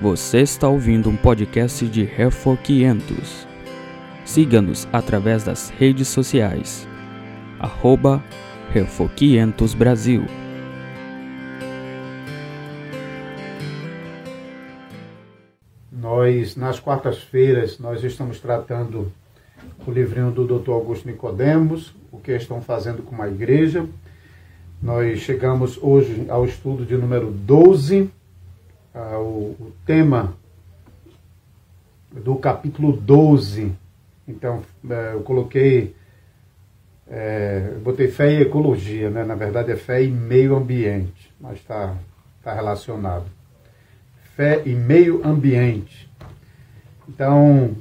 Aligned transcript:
Você 0.00 0.40
está 0.40 0.66
ouvindo 0.66 1.10
um 1.10 1.16
podcast 1.16 1.86
de 1.86 2.04
Refor 2.04 2.56
500. 2.56 3.46
Siga-nos 4.24 4.88
através 4.90 5.44
das 5.44 5.68
redes 5.68 6.08
sociais. 6.08 6.88
Arroba 7.58 8.24
Refor 8.72 9.10
500 9.10 9.74
Brasil. 9.74 10.24
Nós, 15.92 16.56
nas 16.56 16.80
quartas-feiras, 16.80 17.78
nós 17.78 18.02
estamos 18.02 18.40
tratando 18.40 19.12
o 19.86 19.90
livrinho 19.90 20.30
do 20.30 20.46
Dr. 20.46 20.70
Augusto 20.70 21.06
Nicodemos, 21.06 21.94
o 22.10 22.18
que 22.18 22.32
estão 22.32 22.62
fazendo 22.62 23.02
com 23.02 23.20
a 23.20 23.28
igreja. 23.28 23.84
Nós 24.82 25.18
chegamos 25.18 25.78
hoje 25.82 26.24
ao 26.30 26.46
estudo 26.46 26.86
de 26.86 26.96
número 26.96 27.30
12, 27.30 28.10
ah, 28.94 29.18
o, 29.18 29.56
o 29.60 29.72
tema 29.86 30.34
do 32.10 32.36
capítulo 32.36 32.92
12. 32.92 33.72
Então, 34.26 34.62
é, 34.88 35.12
eu 35.14 35.22
coloquei, 35.22 35.94
é, 37.08 37.72
eu 37.74 37.80
botei 37.80 38.08
fé 38.08 38.32
e 38.32 38.42
ecologia, 38.42 39.10
né? 39.10 39.24
na 39.24 39.34
verdade 39.34 39.72
é 39.72 39.76
fé 39.76 40.02
e 40.02 40.10
meio 40.10 40.56
ambiente, 40.56 41.32
mas 41.40 41.58
está 41.58 41.96
tá 42.42 42.52
relacionado. 42.52 43.26
Fé 44.36 44.62
e 44.64 44.74
meio 44.74 45.26
ambiente. 45.26 46.08
Então, 47.08 47.76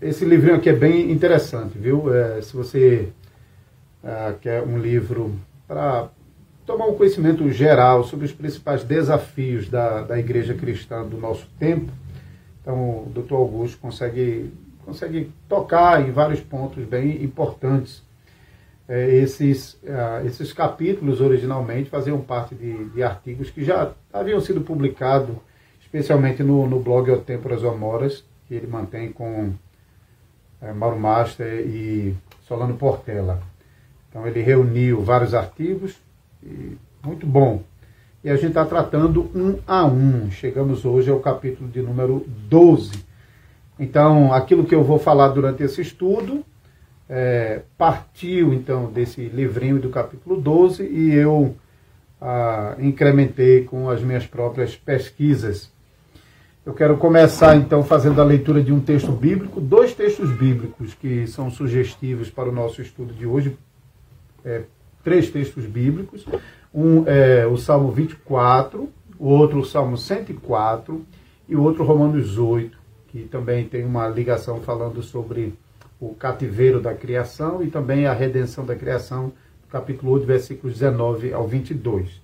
esse 0.00 0.24
livrinho 0.24 0.56
aqui 0.56 0.68
é 0.68 0.74
bem 0.74 1.10
interessante, 1.10 1.78
viu? 1.78 2.12
É, 2.14 2.42
se 2.42 2.56
você 2.56 3.08
é, 4.02 4.34
quer 4.40 4.62
um 4.62 4.78
livro 4.78 5.34
para 5.68 6.08
tomar 6.70 6.86
um 6.86 6.94
conhecimento 6.94 7.50
geral 7.50 8.04
sobre 8.04 8.26
os 8.26 8.32
principais 8.32 8.84
desafios 8.84 9.68
da, 9.68 10.02
da 10.02 10.18
igreja 10.18 10.54
cristã 10.54 11.04
do 11.04 11.18
nosso 11.18 11.48
tempo. 11.58 11.90
Então, 12.62 12.76
o 13.06 13.10
doutor 13.12 13.36
Augusto 13.38 13.78
consegue, 13.78 14.52
consegue 14.84 15.32
tocar 15.48 16.06
em 16.06 16.12
vários 16.12 16.38
pontos 16.40 16.84
bem 16.84 17.24
importantes. 17.24 18.02
É, 18.88 19.08
esses, 19.16 19.74
uh, 19.82 20.24
esses 20.26 20.52
capítulos, 20.52 21.20
originalmente, 21.20 21.90
faziam 21.90 22.20
parte 22.20 22.54
de, 22.54 22.84
de, 22.90 23.02
artigos 23.02 23.50
que 23.50 23.64
já 23.64 23.92
haviam 24.12 24.40
sido 24.40 24.60
publicados, 24.60 25.34
especialmente 25.80 26.42
no, 26.42 26.68
no 26.68 26.78
blog 26.80 27.10
O 27.10 27.18
Temporas 27.18 27.64
Amoras, 27.64 28.24
que 28.46 28.54
ele 28.54 28.66
mantém 28.66 29.10
com 29.10 29.52
é, 30.62 30.72
Mauro 30.72 30.98
Master 30.98 31.66
e 31.66 32.14
Solano 32.46 32.76
Portela. 32.76 33.40
Então, 34.08 34.24
ele 34.26 34.40
reuniu 34.40 35.02
vários 35.02 35.34
artigos 35.34 35.96
muito 37.04 37.26
bom. 37.26 37.62
E 38.22 38.28
a 38.28 38.36
gente 38.36 38.48
está 38.48 38.64
tratando 38.66 39.30
um 39.34 39.58
a 39.66 39.84
um. 39.86 40.30
Chegamos 40.30 40.84
hoje 40.84 41.10
ao 41.10 41.20
capítulo 41.20 41.68
de 41.70 41.80
número 41.80 42.24
12. 42.48 42.92
Então, 43.78 44.32
aquilo 44.32 44.64
que 44.64 44.74
eu 44.74 44.84
vou 44.84 44.98
falar 44.98 45.28
durante 45.28 45.62
esse 45.62 45.80
estudo 45.80 46.44
é, 47.08 47.62
partiu 47.76 48.54
então 48.54 48.92
desse 48.92 49.22
livrinho 49.22 49.80
do 49.80 49.88
capítulo 49.88 50.40
12 50.40 50.84
e 50.84 51.12
eu 51.12 51.56
ah, 52.20 52.76
incrementei 52.78 53.64
com 53.64 53.90
as 53.90 54.00
minhas 54.02 54.26
próprias 54.26 54.76
pesquisas. 54.76 55.72
Eu 56.64 56.74
quero 56.74 56.96
começar 56.98 57.56
então 57.56 57.82
fazendo 57.82 58.20
a 58.20 58.24
leitura 58.24 58.62
de 58.62 58.72
um 58.72 58.78
texto 58.78 59.10
bíblico, 59.10 59.60
dois 59.60 59.94
textos 59.94 60.30
bíblicos 60.30 60.94
que 60.94 61.26
são 61.26 61.50
sugestivos 61.50 62.30
para 62.30 62.48
o 62.48 62.52
nosso 62.52 62.80
estudo 62.82 63.12
de 63.12 63.26
hoje. 63.26 63.56
É, 64.44 64.62
três 65.02 65.30
textos 65.30 65.64
bíblicos. 65.64 66.26
Um 66.72 67.04
é 67.06 67.46
o 67.46 67.56
Salmo 67.56 67.90
24, 67.90 68.88
o 69.18 69.28
outro 69.28 69.60
o 69.60 69.64
Salmo 69.64 69.96
104 69.96 71.04
e 71.48 71.56
o 71.56 71.62
outro 71.62 71.84
Romanos 71.84 72.38
8, 72.38 72.78
que 73.08 73.24
também 73.24 73.64
tem 73.64 73.84
uma 73.84 74.08
ligação 74.08 74.60
falando 74.60 75.02
sobre 75.02 75.54
o 76.00 76.14
cativeiro 76.14 76.80
da 76.80 76.94
criação 76.94 77.62
e 77.62 77.68
também 77.68 78.06
a 78.06 78.12
redenção 78.12 78.64
da 78.64 78.74
criação, 78.74 79.32
capítulo 79.68 80.12
8, 80.12 80.26
versículos 80.26 80.78
19 80.78 81.32
ao 81.32 81.46
22. 81.46 82.20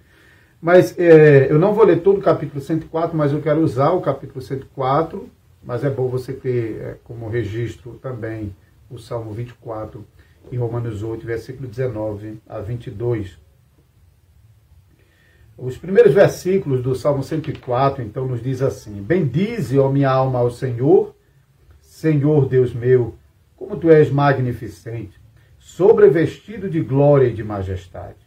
Mas 0.60 0.98
é, 0.98 1.50
eu 1.50 1.58
não 1.58 1.74
vou 1.74 1.84
ler 1.84 2.00
todo 2.00 2.18
o 2.18 2.22
capítulo 2.22 2.60
104, 2.60 3.16
mas 3.16 3.32
eu 3.32 3.42
quero 3.42 3.60
usar 3.60 3.90
o 3.90 4.00
capítulo 4.00 4.40
104, 4.40 5.28
mas 5.62 5.84
é 5.84 5.90
bom 5.90 6.08
você 6.08 6.32
ter 6.32 6.80
é, 6.80 6.96
como 7.04 7.28
registro 7.28 7.98
também 8.00 8.54
o 8.90 8.98
Salmo 8.98 9.32
24 9.32 10.04
em 10.50 10.56
Romanos 10.56 11.02
8, 11.02 11.26
versículo 11.26 11.68
19 11.68 12.40
a 12.48 12.60
22. 12.60 13.38
Os 15.58 15.78
primeiros 15.78 16.12
versículos 16.12 16.82
do 16.82 16.94
Salmo 16.94 17.22
104, 17.22 18.02
então, 18.02 18.26
nos 18.26 18.42
diz 18.42 18.60
assim: 18.60 19.02
Bendize, 19.02 19.78
ó 19.78 19.88
minha 19.90 20.10
alma, 20.10 20.40
ao 20.40 20.50
Senhor, 20.50 21.14
Senhor 21.80 22.46
Deus 22.46 22.74
meu, 22.74 23.14
como 23.56 23.76
tu 23.76 23.90
és 23.90 24.10
magnificente, 24.10 25.18
sobrevestido 25.58 26.68
de 26.68 26.80
glória 26.82 27.28
e 27.28 27.32
de 27.32 27.42
majestade. 27.42 28.26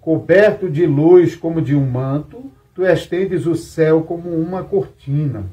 Coberto 0.00 0.68
de 0.68 0.84
luz 0.86 1.36
como 1.36 1.62
de 1.62 1.74
um 1.74 1.86
manto, 1.86 2.50
tu 2.74 2.84
estendes 2.84 3.46
o 3.46 3.54
céu 3.54 4.02
como 4.02 4.30
uma 4.30 4.64
cortina. 4.64 5.46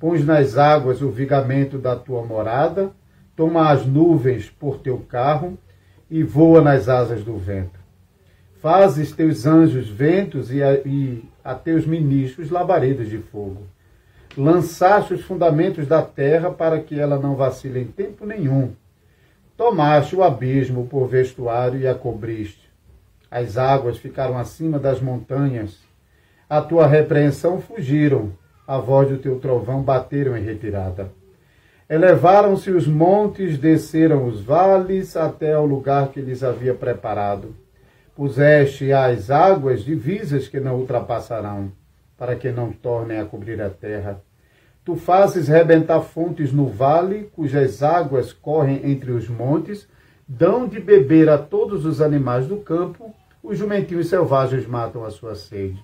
Pões 0.00 0.24
nas 0.24 0.58
águas 0.58 1.00
o 1.00 1.10
vigamento 1.10 1.78
da 1.78 1.94
tua 1.94 2.24
morada, 2.24 2.92
toma 3.38 3.70
as 3.70 3.86
nuvens 3.86 4.50
por 4.50 4.80
teu 4.80 4.98
carro 4.98 5.56
e 6.10 6.24
voa 6.24 6.60
nas 6.60 6.88
asas 6.88 7.22
do 7.22 7.36
vento. 7.38 7.78
Fazes 8.60 9.12
teus 9.12 9.46
anjos 9.46 9.88
ventos 9.88 10.52
e 10.52 10.60
a, 10.60 10.74
e 10.74 11.22
a 11.44 11.54
teus 11.54 11.86
ministros 11.86 12.50
labaredas 12.50 13.08
de 13.08 13.18
fogo. 13.18 13.62
Lançaste 14.36 15.14
os 15.14 15.22
fundamentos 15.22 15.86
da 15.86 16.02
terra 16.02 16.50
para 16.50 16.80
que 16.80 16.98
ela 16.98 17.16
não 17.16 17.36
vacile 17.36 17.78
em 17.78 17.86
tempo 17.86 18.26
nenhum. 18.26 18.72
Tomaste 19.56 20.16
o 20.16 20.24
abismo 20.24 20.88
por 20.88 21.06
vestuário 21.06 21.78
e 21.78 21.86
a 21.86 21.94
cobriste. 21.94 22.68
As 23.30 23.56
águas 23.56 23.98
ficaram 23.98 24.36
acima 24.36 24.80
das 24.80 25.00
montanhas. 25.00 25.78
A 26.50 26.60
tua 26.60 26.88
repreensão 26.88 27.60
fugiram, 27.60 28.32
a 28.66 28.78
voz 28.78 29.08
do 29.08 29.16
teu 29.16 29.38
trovão 29.38 29.80
bateram 29.80 30.36
em 30.36 30.42
retirada. 30.42 31.16
Elevaram-se 31.88 32.70
os 32.70 32.86
montes, 32.86 33.56
desceram 33.56 34.26
os 34.26 34.42
vales, 34.42 35.16
até 35.16 35.54
ao 35.54 35.64
lugar 35.64 36.08
que 36.08 36.20
lhes 36.20 36.44
havia 36.44 36.74
preparado. 36.74 37.56
Puseste 38.14 38.92
as 38.92 39.30
águas 39.30 39.84
divisas 39.84 40.48
que 40.48 40.60
não 40.60 40.76
ultrapassarão, 40.76 41.72
para 42.18 42.36
que 42.36 42.50
não 42.50 42.72
tornem 42.72 43.18
a 43.18 43.24
cobrir 43.24 43.62
a 43.62 43.70
terra. 43.70 44.20
Tu 44.84 44.96
fazes 44.96 45.48
rebentar 45.48 46.02
fontes 46.02 46.52
no 46.52 46.66
vale, 46.66 47.30
cujas 47.34 47.82
águas 47.82 48.34
correm 48.34 48.82
entre 48.84 49.10
os 49.10 49.26
montes, 49.26 49.88
dão 50.26 50.68
de 50.68 50.78
beber 50.78 51.30
a 51.30 51.38
todos 51.38 51.86
os 51.86 52.02
animais 52.02 52.46
do 52.46 52.58
campo, 52.58 53.14
os 53.42 53.56
jumentinhos 53.56 54.08
selvagens 54.08 54.66
matam 54.66 55.06
a 55.06 55.10
sua 55.10 55.34
sede. 55.34 55.82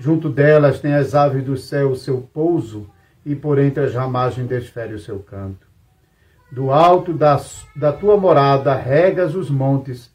Junto 0.00 0.28
delas 0.28 0.80
tem 0.80 0.94
as 0.94 1.14
aves 1.14 1.44
do 1.44 1.56
céu 1.56 1.90
o 1.90 1.96
seu 1.96 2.22
pouso, 2.22 2.90
e 3.28 3.36
por 3.36 3.58
entre 3.58 3.84
as 3.84 3.92
ramagens 3.92 4.48
desfere 4.48 4.94
o 4.94 4.98
seu 4.98 5.18
canto. 5.18 5.66
Do 6.50 6.70
alto 6.70 7.12
da, 7.12 7.38
da 7.76 7.92
tua 7.92 8.16
morada 8.16 8.74
regas 8.74 9.34
os 9.34 9.50
montes, 9.50 10.10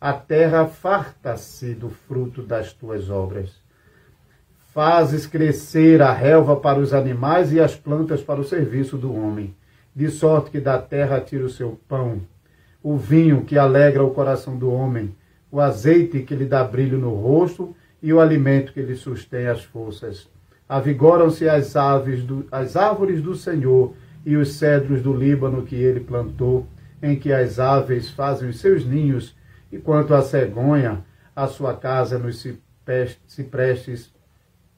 a 0.00 0.12
terra 0.12 0.66
farta-se 0.66 1.72
do 1.72 1.88
fruto 1.88 2.42
das 2.42 2.72
tuas 2.72 3.10
obras. 3.10 3.62
Fazes 4.74 5.24
crescer 5.24 6.02
a 6.02 6.12
relva 6.12 6.56
para 6.56 6.80
os 6.80 6.92
animais 6.92 7.52
e 7.52 7.60
as 7.60 7.76
plantas 7.76 8.22
para 8.22 8.40
o 8.40 8.44
serviço 8.44 8.98
do 8.98 9.14
homem, 9.14 9.54
de 9.94 10.08
sorte 10.08 10.50
que 10.50 10.60
da 10.60 10.78
terra 10.78 11.20
tira 11.20 11.44
o 11.44 11.50
seu 11.50 11.78
pão, 11.86 12.22
o 12.82 12.96
vinho 12.96 13.44
que 13.44 13.56
alegra 13.56 14.02
o 14.02 14.10
coração 14.10 14.58
do 14.58 14.68
homem, 14.68 15.14
o 15.48 15.60
azeite 15.60 16.24
que 16.24 16.34
lhe 16.34 16.44
dá 16.44 16.64
brilho 16.64 16.98
no 16.98 17.14
rosto 17.14 17.72
e 18.02 18.12
o 18.12 18.20
alimento 18.20 18.72
que 18.72 18.82
lhe 18.82 18.96
sustém 18.96 19.46
as 19.46 19.62
forças 19.62 20.28
avigoram-se 20.68 21.48
as 21.48 21.74
aves 21.76 22.22
do, 22.22 22.46
as 22.52 22.76
árvores 22.76 23.22
do 23.22 23.34
Senhor 23.34 23.94
e 24.24 24.36
os 24.36 24.54
cedros 24.54 25.00
do 25.00 25.14
Líbano 25.14 25.62
que 25.62 25.76
ele 25.76 26.00
plantou, 26.00 26.66
em 27.02 27.16
que 27.16 27.32
as 27.32 27.58
aves 27.58 28.10
fazem 28.10 28.48
os 28.48 28.60
seus 28.60 28.84
ninhos, 28.84 29.34
e 29.72 29.78
quanto 29.78 30.14
à 30.14 30.20
cegonha, 30.20 31.04
a 31.34 31.46
sua 31.46 31.74
casa 31.74 32.18
nos 32.18 32.44
ciprestes, 33.26 34.12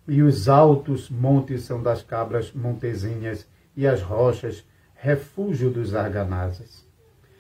e 0.07 0.23
os 0.23 0.49
altos 0.49 1.09
montes 1.09 1.63
são 1.63 1.83
das 1.83 2.03
cabras 2.03 2.53
montezinhas, 2.53 3.47
e 3.77 3.87
as 3.87 4.03
rochas, 4.03 4.65
refúgio 4.95 5.71
dos 5.71 5.95
arganazes. 5.95 6.87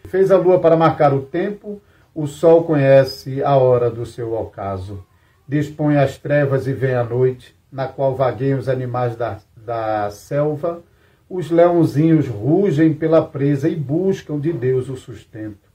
Fez 0.07 0.31
a 0.31 0.39
lua 0.39 0.59
para 0.59 0.77
marcar 0.77 1.13
o 1.13 1.23
tempo, 1.23 1.81
o 2.15 2.27
sol 2.27 2.65
conhece 2.65 3.43
a 3.45 3.57
hora 3.57 3.91
do 3.91 4.07
seu 4.07 4.33
ocaso. 4.33 5.05
Dispõe 5.47 5.97
as 5.97 6.17
trevas 6.17 6.67
e 6.67 6.73
vem 6.73 6.95
a 6.95 7.05
noite, 7.05 7.55
na 7.71 7.87
qual 7.87 8.15
vagueiam 8.15 8.59
os 8.59 8.69
animais 8.69 9.17
da, 9.17 9.39
da 9.57 10.11
selva, 10.11 10.83
os 11.29 11.51
leãozinhos 11.51 12.27
rugem 12.27 12.93
pela 12.93 13.25
presa 13.25 13.69
e 13.69 13.77
buscam 13.77 14.39
de 14.39 14.53
Deus 14.53 14.89
o 14.89 14.97
sustento. 14.97 15.71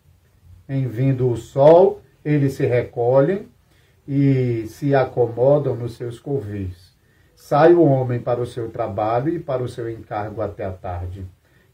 Em 0.68 0.88
vindo 0.88 1.30
o 1.30 1.38
sol, 1.38 2.02
eles 2.24 2.54
se 2.54 2.66
recolhem 2.66 3.48
e 4.08 4.66
se 4.68 4.94
acomodam 4.94 5.76
nos 5.76 5.96
seus 5.96 6.20
covis. 6.20 6.94
sai 7.36 7.74
o 7.74 7.84
homem 7.84 8.20
para 8.20 8.42
o 8.42 8.46
seu 8.46 8.70
trabalho 8.70 9.30
e 9.30 9.40
para 9.40 9.62
o 9.62 9.70
seu 9.70 9.90
encargo 9.90 10.42
até 10.42 10.66
a 10.66 10.72
tarde. 10.72 11.26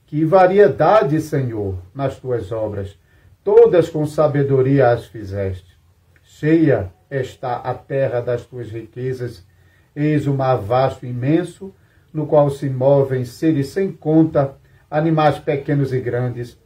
Que 0.05 0.25
variedade, 0.25 1.21
Senhor, 1.21 1.77
nas 1.95 2.19
tuas 2.19 2.51
obras, 2.51 2.97
todas 3.43 3.89
com 3.89 4.05
sabedoria 4.05 4.89
as 4.89 5.05
fizeste. 5.05 5.79
Cheia 6.21 6.91
está 7.09 7.55
a 7.55 7.73
terra 7.73 8.19
das 8.19 8.45
tuas 8.45 8.69
riquezas, 8.69 9.45
eis 9.95 10.27
o 10.27 10.33
mar 10.33 10.57
vasto 10.57 11.05
e 11.05 11.09
imenso, 11.09 11.73
no 12.13 12.25
qual 12.25 12.49
se 12.49 12.69
movem 12.69 13.25
seres 13.25 13.67
sem 13.67 13.91
conta, 13.91 14.55
animais 14.89 15.39
pequenos 15.39 15.93
e 15.93 15.99
grandes. 15.99 16.57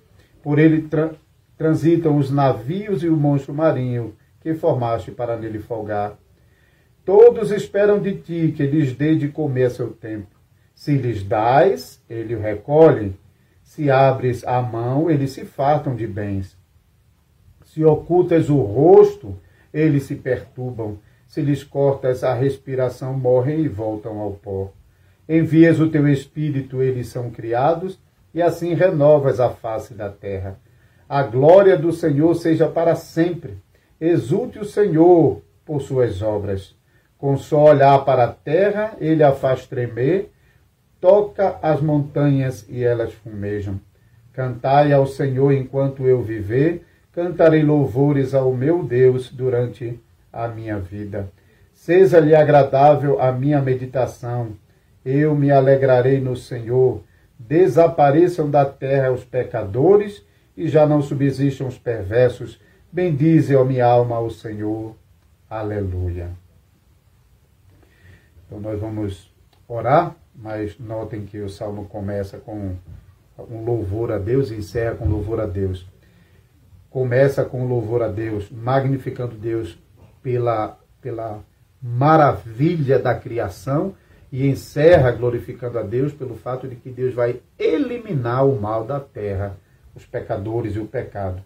Por 0.42 0.60
ele 0.60 0.84
tra 0.84 1.12
transitam 1.58 2.18
os 2.18 2.30
navios 2.30 3.02
e 3.02 3.08
o 3.08 3.16
monstro 3.16 3.54
marinho 3.54 4.16
que 4.42 4.54
formaste 4.54 5.12
para 5.12 5.38
nele 5.38 5.60
folgar. 5.60 6.18
Todos 7.06 7.52
esperam 7.52 8.00
de 8.00 8.16
ti 8.16 8.54
que 8.56 8.66
lhes 8.66 8.94
dê 8.94 9.16
de 9.16 9.30
comer 9.30 9.66
a 9.66 9.70
seu 9.70 9.92
tempo. 9.92 10.36
Se 10.74 10.98
lhes 10.98 11.24
dás, 11.24 12.04
ele 12.10 12.36
o 12.36 12.42
recolhe. 12.42 13.16
Se 13.64 13.90
abres 13.90 14.44
a 14.46 14.62
mão, 14.62 15.10
eles 15.10 15.32
se 15.32 15.46
fartam 15.46 15.96
de 15.96 16.06
bens. 16.06 16.58
Se 17.64 17.84
ocultas 17.84 18.50
o 18.50 18.58
rosto, 18.58 19.38
eles 19.74 20.04
se 20.04 20.16
perturbam. 20.16 20.98
Se 21.36 21.42
lhes 21.42 21.66
cortas 21.66 22.24
a 22.24 22.34
respiração, 22.34 23.14
morrem 23.14 23.60
e 23.60 23.68
voltam 23.68 24.20
ao 24.20 24.32
pó. 24.32 24.72
Envias 25.28 25.82
o 25.82 25.90
teu 25.90 26.08
espírito, 26.08 26.82
eles 26.82 27.10
são 27.10 27.30
criados, 27.30 28.00
e 28.34 28.42
assim 28.42 28.74
renovas 28.74 29.42
a 29.42 29.50
face 29.50 29.94
da 29.94 30.10
terra. 30.10 30.58
A 31.10 31.24
glória 31.24 31.78
do 31.78 31.92
Senhor 31.92 32.34
seja 32.36 32.70
para 32.70 32.96
sempre. 32.96 33.58
Exulte 34.00 34.60
o 34.60 34.64
Senhor 34.64 35.42
por 35.66 35.82
suas 35.82 36.22
obras. 36.22 36.74
Com 37.18 37.36
só 37.36 37.66
olhar 37.66 38.06
para 38.06 38.24
a 38.24 38.32
terra, 38.32 38.96
ele 39.02 39.22
a 39.22 39.34
faz 39.34 39.68
tremer, 39.68 40.32
toca 41.02 41.60
as 41.62 41.82
montanhas 41.82 42.66
e 42.70 42.82
elas 42.82 43.12
fumejam. 43.12 43.78
Cantai 44.32 44.94
ao 44.94 45.06
Senhor 45.06 45.52
enquanto 45.52 46.08
eu 46.08 46.22
viver, 46.24 46.86
cantarei 47.12 47.62
louvores 47.62 48.34
ao 48.34 48.54
meu 48.54 48.82
Deus 48.82 49.30
durante 49.30 50.00
a 50.36 50.50
minha 50.50 50.78
vida. 50.78 51.32
Seja-lhe 51.74 52.36
agradável 52.36 53.22
a 53.22 53.32
minha 53.32 53.62
meditação, 53.62 54.56
eu 55.04 55.34
me 55.34 55.52
alegrarei 55.52 56.20
no 56.20 56.36
Senhor. 56.36 57.02
Desapareçam 57.40 58.50
da 58.50 58.66
terra 58.66 59.12
os 59.12 59.24
pecadores 59.24 60.24
e 60.58 60.68
já 60.68 60.86
não 60.86 61.02
subsistam 61.02 61.68
os 61.68 61.78
perversos. 61.78 62.60
Bendize, 62.92 63.56
ó 63.56 63.64
minha 63.64 63.86
alma, 63.86 64.18
ao 64.18 64.30
Senhor. 64.30 64.96
Aleluia. 65.50 66.30
Então 68.46 68.60
nós 68.60 68.80
vamos 68.80 69.32
orar, 69.68 70.16
mas 70.34 70.78
notem 70.80 71.26
que 71.26 71.40
o 71.40 71.50
salmo 71.50 71.86
começa 71.86 72.38
com 72.38 72.76
um 73.38 73.64
louvor 73.64 74.12
a 74.12 74.18
Deus 74.18 74.50
e 74.50 74.56
encerra 74.56 74.96
com 74.96 75.08
louvor 75.08 75.40
a 75.40 75.46
Deus. 75.46 75.86
Começa 76.90 77.44
com 77.44 77.68
louvor 77.68 78.02
a 78.02 78.08
Deus, 78.08 78.50
magnificando 78.50 79.36
Deus 79.36 79.78
pela, 80.26 80.76
pela 81.00 81.40
maravilha 81.80 82.98
da 82.98 83.14
criação 83.14 83.94
e 84.32 84.48
encerra 84.48 85.12
glorificando 85.12 85.78
a 85.78 85.84
Deus 85.84 86.12
pelo 86.12 86.34
fato 86.34 86.68
de 86.68 86.76
que 86.76 86.90
Deus 86.90 87.14
vai 87.14 87.42
eliminar 87.60 88.44
o 88.44 88.60
mal 88.60 88.84
da 88.84 89.00
terra, 89.00 89.56
os 89.94 90.04
pecadores 90.04 90.76
e 90.76 90.80
o 90.80 90.88
pecado. 90.88 91.44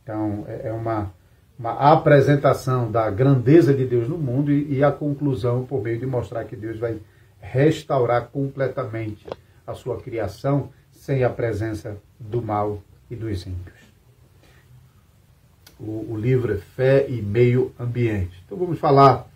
Então, 0.00 0.44
é, 0.46 0.68
é 0.68 0.72
uma 0.72 1.12
uma 1.58 1.92
apresentação 1.92 2.90
da 2.90 3.08
grandeza 3.10 3.72
de 3.72 3.84
Deus 3.84 4.08
no 4.08 4.18
mundo 4.18 4.50
e, 4.50 4.74
e, 4.74 4.84
a 4.84 4.90
conclusão 4.90 5.64
por 5.64 5.82
meio 5.82 5.98
de 6.00 6.06
mostrar 6.06 6.44
que 6.44 6.56
Deus 6.56 6.78
vai 6.78 6.98
restaurar 7.40 8.28
completamente 8.32 9.24
a 9.64 9.72
sua 9.72 10.00
criação 10.00 10.70
sem 10.90 11.22
a 11.22 11.30
presença 11.30 11.96
do 12.18 12.42
mal 12.42 12.82
e 13.08 13.14
dos 13.14 13.46
ímpios. 13.46 13.83
O, 15.86 16.12
o 16.12 16.16
livro 16.16 16.52
é 16.52 16.56
Fé 16.56 17.06
e 17.08 17.20
Meio 17.20 17.72
Ambiente. 17.78 18.42
Então 18.44 18.56
vamos 18.56 18.78
falar 18.78 19.28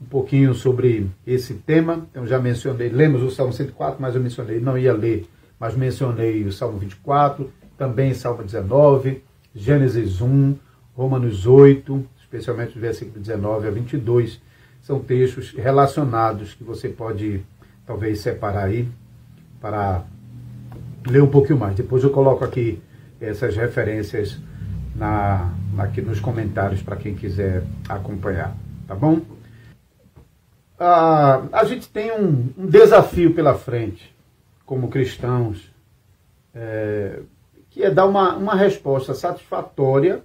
um 0.00 0.04
pouquinho 0.04 0.54
sobre 0.54 1.10
esse 1.26 1.54
tema. 1.54 2.06
Então 2.10 2.26
já 2.26 2.38
mencionei, 2.38 2.88
lemos 2.88 3.22
o 3.22 3.30
Salmo 3.30 3.52
104, 3.52 4.00
mas 4.00 4.14
eu 4.14 4.20
mencionei, 4.20 4.60
não 4.60 4.78
ia 4.78 4.92
ler, 4.92 5.26
mas 5.58 5.74
mencionei 5.74 6.44
o 6.44 6.52
Salmo 6.52 6.78
24, 6.78 7.50
também 7.76 8.14
Salmo 8.14 8.42
19, 8.42 9.22
Gênesis 9.54 10.20
1, 10.20 10.54
Romanos 10.94 11.46
8, 11.46 12.04
especialmente 12.20 12.76
os 12.76 12.80
versículos 12.80 13.20
19 13.26 13.66
a 13.66 13.70
22, 13.70 14.40
são 14.80 15.00
textos 15.00 15.50
relacionados 15.50 16.54
que 16.54 16.64
você 16.64 16.88
pode 16.88 17.42
talvez 17.86 18.20
separar 18.20 18.64
aí 18.64 18.88
para 19.60 20.04
ler 21.06 21.22
um 21.22 21.28
pouquinho 21.28 21.58
mais. 21.58 21.74
Depois 21.74 22.02
eu 22.02 22.10
coloco 22.10 22.44
aqui 22.44 22.80
essas 23.20 23.56
referências 23.56 24.38
na, 24.94 25.52
aqui 25.78 26.00
nos 26.02 26.20
comentários 26.20 26.82
para 26.82 26.96
quem 26.96 27.14
quiser 27.14 27.64
acompanhar, 27.88 28.54
tá 28.86 28.94
bom? 28.94 29.20
Ah, 30.78 31.44
a 31.52 31.64
gente 31.64 31.88
tem 31.88 32.12
um, 32.12 32.48
um, 32.58 32.66
desafio 32.66 33.34
pela 33.34 33.54
frente 33.54 34.14
como 34.66 34.88
cristãos, 34.88 35.72
é, 36.54 37.20
que 37.70 37.82
é 37.82 37.90
dar 37.90 38.06
uma, 38.06 38.36
uma 38.36 38.54
resposta 38.54 39.14
satisfatória 39.14 40.22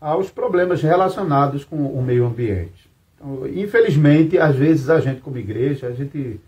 aos 0.00 0.30
problemas 0.30 0.82
relacionados 0.82 1.64
com 1.64 1.76
o 1.76 2.02
meio 2.02 2.26
ambiente. 2.26 2.90
Então, 3.14 3.46
infelizmente, 3.46 4.38
às 4.38 4.56
vezes 4.56 4.88
a 4.88 5.00
gente 5.00 5.20
como 5.20 5.36
igreja, 5.36 5.88
a 5.88 5.92
gente 5.92 6.40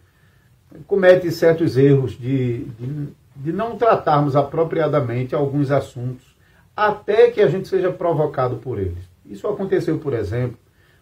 comete 0.87 1.31
certos 1.31 1.77
erros 1.77 2.13
de, 2.13 2.65
de, 2.65 3.09
de 3.37 3.53
não 3.53 3.77
tratarmos 3.77 4.35
apropriadamente 4.35 5.35
alguns 5.35 5.71
assuntos 5.71 6.32
até 6.77 7.31
que 7.31 7.41
a 7.41 7.49
gente 7.49 7.69
seja 7.69 7.91
provocado 7.91 8.57
por 8.57 8.79
eles. 8.79 9.05
Isso 9.27 9.47
aconteceu, 9.47 9.99
por 9.99 10.13
exemplo, 10.15 10.59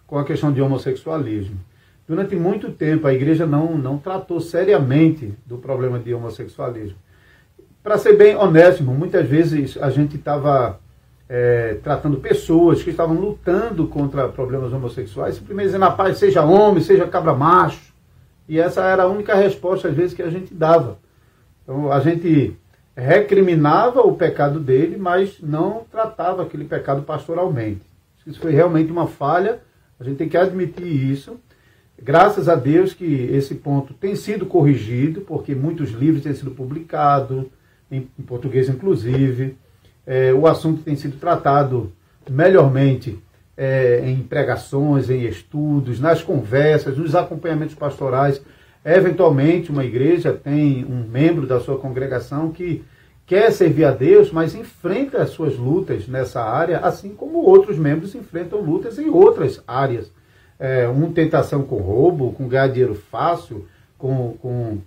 com 0.07 0.19
a 0.19 0.25
questão 0.25 0.53
de 0.53 0.61
homossexualismo. 0.61 1.59
Durante 2.07 2.35
muito 2.35 2.73
tempo 2.73 3.07
a 3.07 3.15
igreja 3.15 3.47
não, 3.47 3.79
não 3.79 3.97
tratou 3.97 4.41
seriamente 4.41 5.33
do 5.47 5.59
problema 5.59 5.99
de 5.99 6.13
homossexualismo. 6.13 6.97
Para 7.83 7.97
ser 7.97 8.17
bem 8.17 8.35
honesto, 8.37 8.83
muitas 8.83 9.27
vezes 9.27 9.79
a 9.81 9.91
gente 9.91 10.17
estava 10.17 10.81
é, 11.29 11.79
tratando 11.83 12.17
pessoas 12.17 12.83
que 12.83 12.91
estavam 12.91 13.15
lutando 13.15 13.87
contra 13.87 14.29
problemas 14.29 14.73
homossexuais, 14.73 15.37
simplesmente 15.37 15.67
dizendo, 15.67 15.85
rapaz, 15.85 16.19
seja 16.19 16.45
homem, 16.45 16.83
seja 16.83 17.07
cabra 17.07 17.33
macho. 17.33 17.95
E 18.49 18.59
essa 18.59 18.83
era 18.83 19.05
a 19.05 19.07
única 19.07 19.37
resposta, 19.37 19.87
às 19.87 19.95
vezes, 19.95 20.13
que 20.13 20.23
a 20.23 20.29
gente 20.29 20.53
dava. 20.53 20.99
Então, 21.63 21.93
a 21.93 22.01
gente 22.01 22.59
recriminava 23.01 24.01
o 24.01 24.15
pecado 24.15 24.61
dele, 24.61 24.97
mas 24.97 25.41
não 25.41 25.85
tratava 25.91 26.43
aquele 26.43 26.65
pecado 26.65 27.03
pastoralmente. 27.03 27.83
Isso 28.27 28.41
foi 28.41 28.53
realmente 28.53 28.93
uma 28.93 29.07
falha, 29.07 29.61
a 29.99 30.05
gente 30.05 30.17
tem 30.17 30.29
que 30.29 30.37
admitir 30.37 30.87
isso. 30.87 31.41
Graças 32.03 32.49
a 32.49 32.55
Deus 32.55 32.95
que 32.95 33.05
esse 33.05 33.55
ponto 33.55 33.93
tem 33.95 34.15
sido 34.15 34.47
corrigido, 34.47 35.23
porque 35.23 35.55
muitos 35.55 35.91
livros 35.91 36.23
têm 36.23 36.35
sido 36.35 36.51
publicados, 36.51 37.45
em, 37.91 38.03
português 38.27 38.69
inclusive 38.69 39.57
é, 40.07 40.33
o 40.33 40.47
assunto 40.47 40.83
tem 40.83 40.97
sido 40.97 41.19
tratado 41.19 41.93
melhormente 42.29 43.19
é, 43.57 44.03
em 44.05 44.23
pregações, 44.23 45.11
em 45.11 45.25
estudos, 45.25 46.01
nas 46.01 46.23
conversas, 46.23 46.97
nos 46.97 47.15
acompanhamentos 47.15 47.75
pastorais. 47.75 48.41
Eventualmente, 48.85 49.71
uma 49.71 49.85
igreja 49.85 50.33
tem 50.33 50.85
um 50.85 51.07
membro 51.07 51.47
da 51.47 51.61
sua 51.61 51.79
congregação 51.79 52.51
que 52.51 52.85
quer 53.27 53.53
servir 53.53 53.85
a 53.85 53.91
Deus, 53.91 54.33
mas 54.33 54.55
enfrenta 54.55 55.23
as 55.23 55.31
suas 55.31 55.57
lutas 55.57 56.09
nessa 56.09 56.43
área, 56.43 56.79
assim 56.79 57.15
como 57.15 57.39
outros 57.39 57.79
membros 57.79 58.15
enfrentam 58.15 58.61
lutas 58.61 58.99
em 58.99 59.09
outras 59.09 59.63
áreas. 59.67 60.11
É, 60.59 60.89
um 60.89 61.13
tentação 61.13 61.63
com 61.63 61.77
roubo, 61.77 62.33
com 62.33 62.49
ganhar 62.49 62.69
dinheiro 62.69 62.95
fácil, 62.95 63.67
com, 63.97 64.37
com 64.43 64.79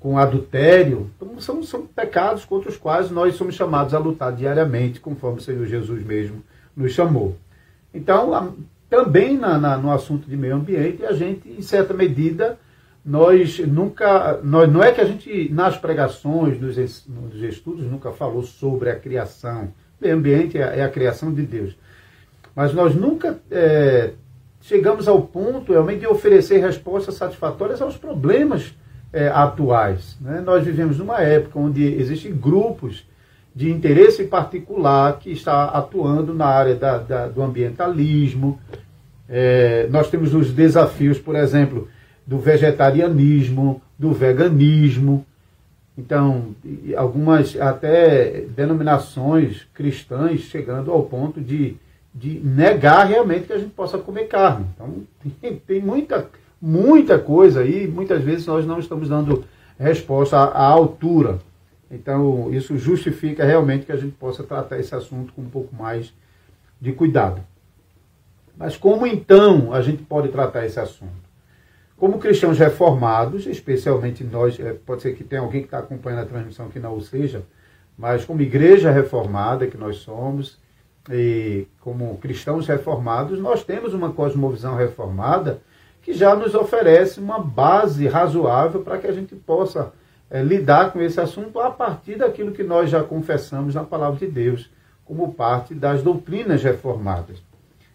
com 0.00 0.16
adultério, 0.16 1.10
então, 1.14 1.38
são, 1.38 1.62
são 1.62 1.86
pecados 1.86 2.46
contra 2.46 2.70
os 2.70 2.78
quais 2.78 3.10
nós 3.10 3.34
somos 3.34 3.54
chamados 3.54 3.92
a 3.92 3.98
lutar 3.98 4.34
diariamente, 4.34 4.98
conforme 4.98 5.38
o 5.38 5.42
Senhor 5.42 5.66
Jesus 5.66 6.02
mesmo 6.02 6.42
nos 6.74 6.92
chamou. 6.92 7.36
Então, 7.92 8.56
também 8.90 9.38
na, 9.38 9.56
na, 9.56 9.78
no 9.78 9.92
assunto 9.92 10.28
de 10.28 10.36
meio 10.36 10.56
ambiente, 10.56 11.06
a 11.06 11.12
gente, 11.12 11.48
em 11.48 11.62
certa 11.62 11.94
medida, 11.94 12.58
nós 13.04 13.58
nunca, 13.60 14.40
nós, 14.42 14.70
não 14.70 14.82
é 14.82 14.90
que 14.90 15.00
a 15.00 15.04
gente, 15.04 15.48
nas 15.52 15.78
pregações, 15.78 16.60
nos, 16.60 17.06
nos 17.06 17.42
estudos, 17.42 17.86
nunca 17.86 18.10
falou 18.10 18.42
sobre 18.42 18.90
a 18.90 18.96
criação. 18.96 19.72
Meio 20.00 20.16
ambiente 20.16 20.58
é, 20.58 20.80
é 20.80 20.82
a 20.82 20.88
criação 20.88 21.32
de 21.32 21.42
Deus. 21.42 21.76
Mas 22.54 22.74
nós 22.74 22.94
nunca 22.94 23.38
é, 23.48 24.10
chegamos 24.60 25.06
ao 25.06 25.22
ponto 25.22 25.72
realmente 25.72 26.00
de 26.00 26.06
oferecer 26.08 26.58
respostas 26.58 27.14
satisfatórias 27.14 27.80
aos 27.80 27.96
problemas 27.96 28.74
é, 29.12 29.28
atuais. 29.28 30.16
Né? 30.20 30.40
Nós 30.40 30.64
vivemos 30.64 30.98
numa 30.98 31.20
época 31.20 31.58
onde 31.58 31.84
existem 31.84 32.34
grupos 32.34 33.08
de 33.60 33.70
interesse 33.70 34.24
particular 34.24 35.18
que 35.18 35.30
está 35.30 35.64
atuando 35.64 36.32
na 36.32 36.46
área 36.46 36.74
da, 36.74 36.96
da, 36.96 37.28
do 37.28 37.42
ambientalismo. 37.42 38.58
É, 39.28 39.86
nós 39.90 40.08
temos 40.08 40.32
os 40.32 40.50
desafios, 40.50 41.18
por 41.18 41.36
exemplo, 41.36 41.86
do 42.26 42.38
vegetarianismo, 42.38 43.82
do 43.98 44.14
veganismo. 44.14 45.26
Então, 45.98 46.54
algumas 46.96 47.54
até 47.60 48.44
denominações 48.56 49.66
cristãs 49.74 50.40
chegando 50.40 50.90
ao 50.90 51.02
ponto 51.02 51.38
de, 51.38 51.76
de 52.14 52.40
negar 52.42 53.08
realmente 53.08 53.46
que 53.46 53.52
a 53.52 53.58
gente 53.58 53.72
possa 53.72 53.98
comer 53.98 54.24
carne. 54.24 54.64
Então, 54.74 54.94
tem, 55.38 55.56
tem 55.56 55.82
muita, 55.82 56.30
muita 56.58 57.18
coisa 57.18 57.60
aí, 57.60 57.86
muitas 57.86 58.22
vezes 58.22 58.46
nós 58.46 58.64
não 58.64 58.78
estamos 58.78 59.10
dando 59.10 59.44
resposta 59.78 60.38
à, 60.38 60.44
à 60.44 60.64
altura. 60.64 61.40
Então, 61.90 62.52
isso 62.52 62.78
justifica 62.78 63.44
realmente 63.44 63.86
que 63.86 63.92
a 63.92 63.96
gente 63.96 64.12
possa 64.12 64.44
tratar 64.44 64.78
esse 64.78 64.94
assunto 64.94 65.32
com 65.32 65.42
um 65.42 65.50
pouco 65.50 65.74
mais 65.74 66.12
de 66.80 66.92
cuidado. 66.92 67.42
Mas 68.56 68.76
como 68.76 69.06
então 69.06 69.72
a 69.72 69.82
gente 69.82 70.02
pode 70.02 70.28
tratar 70.28 70.64
esse 70.64 70.78
assunto? 70.78 71.30
Como 71.96 72.18
cristãos 72.18 72.58
reformados, 72.58 73.46
especialmente 73.46 74.22
nós, 74.22 74.58
é, 74.60 74.72
pode 74.72 75.02
ser 75.02 75.14
que 75.14 75.24
tenha 75.24 75.42
alguém 75.42 75.62
que 75.62 75.66
está 75.66 75.78
acompanhando 75.80 76.22
a 76.22 76.26
transmissão 76.26 76.68
que 76.68 76.78
não 76.78 76.96
o 76.96 77.00
seja, 77.00 77.42
mas 77.98 78.24
como 78.24 78.40
igreja 78.40 78.90
reformada 78.90 79.66
que 79.66 79.76
nós 79.76 79.96
somos, 79.96 80.58
e 81.10 81.66
como 81.80 82.16
cristãos 82.18 82.66
reformados, 82.66 83.38
nós 83.38 83.64
temos 83.64 83.94
uma 83.94 84.12
cosmovisão 84.12 84.76
reformada 84.76 85.60
que 86.02 86.12
já 86.12 86.34
nos 86.34 86.54
oferece 86.54 87.20
uma 87.20 87.38
base 87.38 88.06
razoável 88.06 88.82
para 88.82 88.98
que 88.98 89.06
a 89.06 89.12
gente 89.12 89.34
possa 89.34 89.92
é, 90.30 90.42
lidar 90.42 90.92
com 90.92 91.00
esse 91.00 91.20
assunto 91.20 91.58
a 91.58 91.70
partir 91.70 92.16
daquilo 92.16 92.52
que 92.52 92.62
nós 92.62 92.88
já 92.88 93.02
confessamos 93.02 93.74
na 93.74 93.82
palavra 93.82 94.18
de 94.18 94.26
Deus, 94.28 94.70
como 95.04 95.34
parte 95.34 95.74
das 95.74 96.02
doutrinas 96.02 96.62
reformadas. 96.62 97.42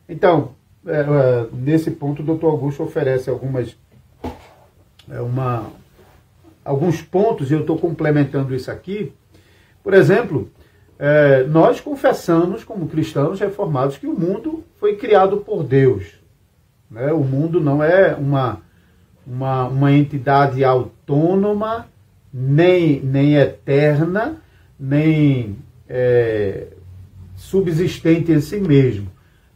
Então, 0.08 0.52
é, 0.86 1.00
é, 1.00 1.48
nesse 1.54 1.90
ponto, 1.92 2.22
o 2.22 2.26
doutor 2.26 2.50
Augusto 2.52 2.84
oferece 2.84 3.30
algumas, 3.30 3.76
é, 5.10 5.22
uma, 5.22 5.66
alguns 6.64 7.02
pontos, 7.02 7.50
e 7.50 7.54
eu 7.54 7.62
estou 7.62 7.78
complementando 7.78 8.54
isso 8.54 8.70
aqui. 8.70 9.14
Por 9.82 9.94
exemplo, 9.94 10.50
é, 11.00 11.44
nós 11.46 11.80
confessamos, 11.80 12.64
como 12.64 12.88
cristãos 12.88 13.40
reformados, 13.40 13.98
que 13.98 14.08
o 14.08 14.14
mundo 14.14 14.64
foi 14.78 14.96
criado 14.96 15.38
por 15.38 15.64
Deus. 15.64 16.20
Né? 16.92 17.12
O 17.14 17.24
mundo 17.24 17.62
não 17.62 17.82
é 17.82 18.14
uma, 18.14 18.62
uma, 19.26 19.68
uma 19.68 19.92
entidade 19.92 20.64
autônoma, 20.64 21.88
nem, 22.38 23.00
nem 23.00 23.38
eterna, 23.38 24.42
nem 24.78 25.56
é, 25.88 26.68
subsistente 27.38 28.30
em 28.30 28.42
si 28.42 28.60
mesmo. 28.60 29.10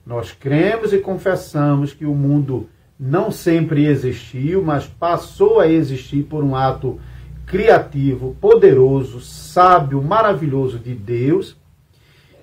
Nós 0.05 0.31
cremos 0.31 0.93
e 0.93 0.99
confessamos 0.99 1.91
que 1.91 2.05
o 2.05 2.15
mundo 2.15 2.69
não 2.97 3.31
sempre 3.31 3.85
existiu, 3.85 4.63
mas 4.63 4.87
passou 4.87 5.59
a 5.59 5.67
existir 5.67 6.23
por 6.23 6.41
um 6.41 6.55
ato 6.55 6.97
criativo, 7.45 8.37
poderoso, 8.39 9.19
sábio, 9.19 10.01
maravilhoso 10.01 10.79
de 10.79 10.95
Deus. 10.95 11.57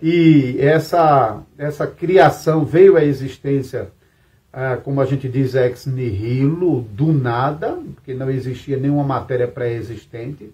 E 0.02 0.56
essa, 0.58 1.40
essa 1.56 1.86
criação 1.86 2.62
veio 2.62 2.98
à 2.98 3.02
existência, 3.02 3.88
ah, 4.58 4.78
como 4.78 5.02
a 5.02 5.04
gente 5.04 5.28
diz, 5.28 5.54
ex 5.54 5.84
nihilo, 5.84 6.80
do 6.90 7.12
nada, 7.12 7.78
porque 7.94 8.14
não 8.14 8.30
existia 8.30 8.78
nenhuma 8.78 9.04
matéria 9.04 9.46
pré-existente. 9.46 10.50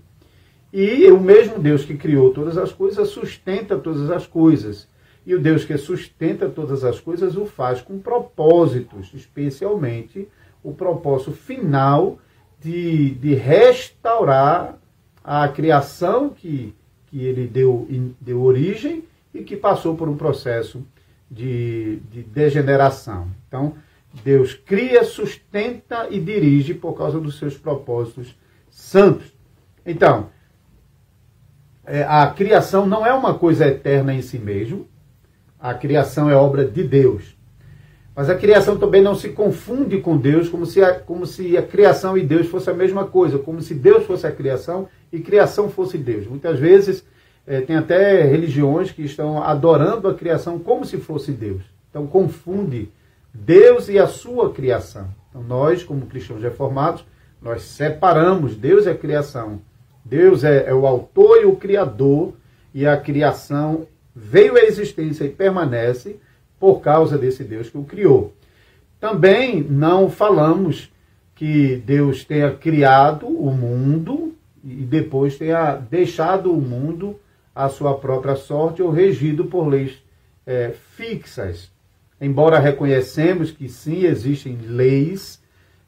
E 0.73 1.09
o 1.09 1.21
mesmo 1.21 1.61
Deus 1.61 1.85
que 1.85 1.97
criou 1.97 2.32
todas 2.32 2.59
as 2.59 2.73
coisas 2.73 3.11
sustenta 3.11 3.78
todas 3.78 4.11
as 4.11 4.26
coisas. 4.26 4.88
E 5.25 5.32
o 5.37 5.38
Deus 5.38 5.64
que 5.64 5.78
sustenta 5.78 6.49
todas 6.49 6.82
as 6.82 6.99
coisas 6.99 7.37
o 7.37 7.47
faz 7.47 7.80
com 7.80 8.00
propósitos, 8.00 9.12
especialmente 9.14 10.26
o 10.64 10.75
propósito 10.75 11.30
final 11.30 12.18
de, 12.61 13.11
de 13.11 13.35
restaurar 13.35 14.80
a 15.23 15.47
criação 15.47 16.30
que, 16.30 16.75
que 17.06 17.25
ele 17.25 17.47
deu, 17.47 17.87
deu 18.21 18.42
origem 18.42 19.04
e 19.32 19.44
que 19.44 19.56
passou 19.56 19.94
por 19.94 20.09
um 20.09 20.16
processo 20.16 20.85
de, 21.30 22.00
de 22.11 22.25
degeneração. 22.25 23.28
Então, 23.47 23.75
Deus 24.25 24.54
cria, 24.54 25.04
sustenta 25.04 26.09
e 26.11 26.21
dirige 26.21 26.75
por 26.75 26.92
causa 26.95 27.19
dos 27.19 27.38
seus 27.38 27.57
propósitos 27.57 28.37
santos. 28.71 29.33
Então, 29.85 30.28
é, 31.85 32.04
a 32.04 32.26
criação 32.28 32.87
não 32.87 33.07
é 33.07 33.12
uma 33.12 33.35
coisa 33.35 33.66
eterna 33.66 34.14
em 34.14 34.23
si 34.23 34.38
mesmo, 34.38 34.87
a 35.59 35.75
criação 35.75 36.28
é 36.28 36.35
obra 36.35 36.64
de 36.64 36.83
Deus. 36.83 37.37
Mas 38.14 38.28
a 38.28 38.35
criação 38.35 38.76
também 38.76 39.00
não 39.00 39.14
se 39.14 39.31
confunde 39.31 39.99
com 40.00 40.19
Deus, 40.19 40.49
como 40.49 40.66
se, 40.66 40.85
a, 40.85 41.00
como 41.00 41.25
se 41.25 41.57
a 41.57 41.62
criação 41.62 42.16
e 42.16 42.23
Deus 42.23 42.47
fosse 42.47 42.69
a 42.69 42.75
mesma 42.75 43.07
coisa, 43.07 43.38
como 43.38 43.62
se 43.62 43.75
Deus 43.75 44.04
fosse 44.04 44.26
a 44.26 44.33
criação 44.33 44.88
e 45.11 45.21
criação 45.21 45.71
fosse 45.71 45.97
Deus. 45.97 46.26
Muitas 46.26 46.59
vezes 46.59 47.04
é, 47.47 47.62
tem 47.62 47.76
até 47.76 48.23
religiões 48.23 48.90
que 48.90 49.02
estão 49.02 49.42
adorando 49.42 50.09
a 50.09 50.14
criação 50.14 50.59
como 50.59 50.85
se 50.85 50.99
fosse 50.99 51.33
Deus. 51.33 51.62
Então 51.88 52.07
confunde 52.07 52.90
Deus 53.33 53.89
e 53.89 53.99
a 53.99 54.07
sua 54.07 54.53
criação. 54.53 55.09
Então 55.31 55.43
nós, 55.43 55.83
como 55.83 56.07
cristãos 56.07 56.43
reformados, 56.43 57.05
nós 57.41 57.62
separamos 57.62 58.55
Deus 58.55 58.87
e 58.87 58.91
a 58.91 58.95
criação. 58.95 59.61
Deus 60.05 60.45
é, 60.45 60.69
é 60.69 60.75
o 60.75 60.87
autor 60.87 61.41
e 61.41 61.45
o 61.45 61.57
criador, 61.57 62.35
e 62.75 62.87
a 62.87 62.97
criação 62.97 63.87
veio 64.15 64.57
à 64.57 64.61
existência 64.61 65.25
e 65.25 65.31
permanece 65.31 66.17
por 66.61 66.81
causa 66.81 67.19
desse 67.19 67.43
Deus 67.43 67.69
que 67.69 67.79
o 67.79 67.85
criou. 67.85 68.33
Também 69.01 69.62
não 69.62 70.09
falamos 70.09 70.93
que 71.35 71.83
Deus 71.85 72.25
tenha 72.25 72.53
criado 72.53 73.27
o 73.27 73.51
mundo 73.51 74.33
e 74.62 74.75
depois 74.75 75.37
tenha 75.37 75.75
deixado 75.75 76.53
o 76.53 76.61
mundo 76.61 77.19
à 77.53 77.69
sua 77.69 77.99
própria 77.99 78.37
sorte 78.37 78.81
ou 78.81 78.91
regido 78.91 79.47
por 79.47 79.67
leis 79.67 80.01
é, 80.47 80.73
fixas. 80.95 81.72
Embora 82.23 82.61
reconhecemos 82.61 83.50
que 83.50 83.69
sim, 83.69 84.05
existem 84.05 84.57
leis 84.57 85.43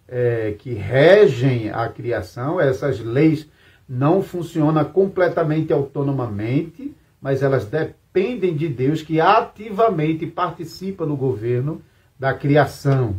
é, 0.08 0.56
que 0.58 0.74
regem 0.74 1.70
a 1.70 1.88
criação, 1.88 2.60
essas 2.60 2.98
leis 2.98 3.48
não 3.88 4.20
funcionam 4.20 4.84
completamente 4.84 5.72
autonomamente, 5.72 6.92
mas 7.22 7.40
elas 7.40 7.66
dependem 7.66 8.56
de 8.56 8.68
Deus, 8.68 9.00
que 9.00 9.20
ativamente 9.20 10.26
participa 10.26 11.06
no 11.06 11.16
governo 11.16 11.80
da 12.18 12.34
criação. 12.34 13.14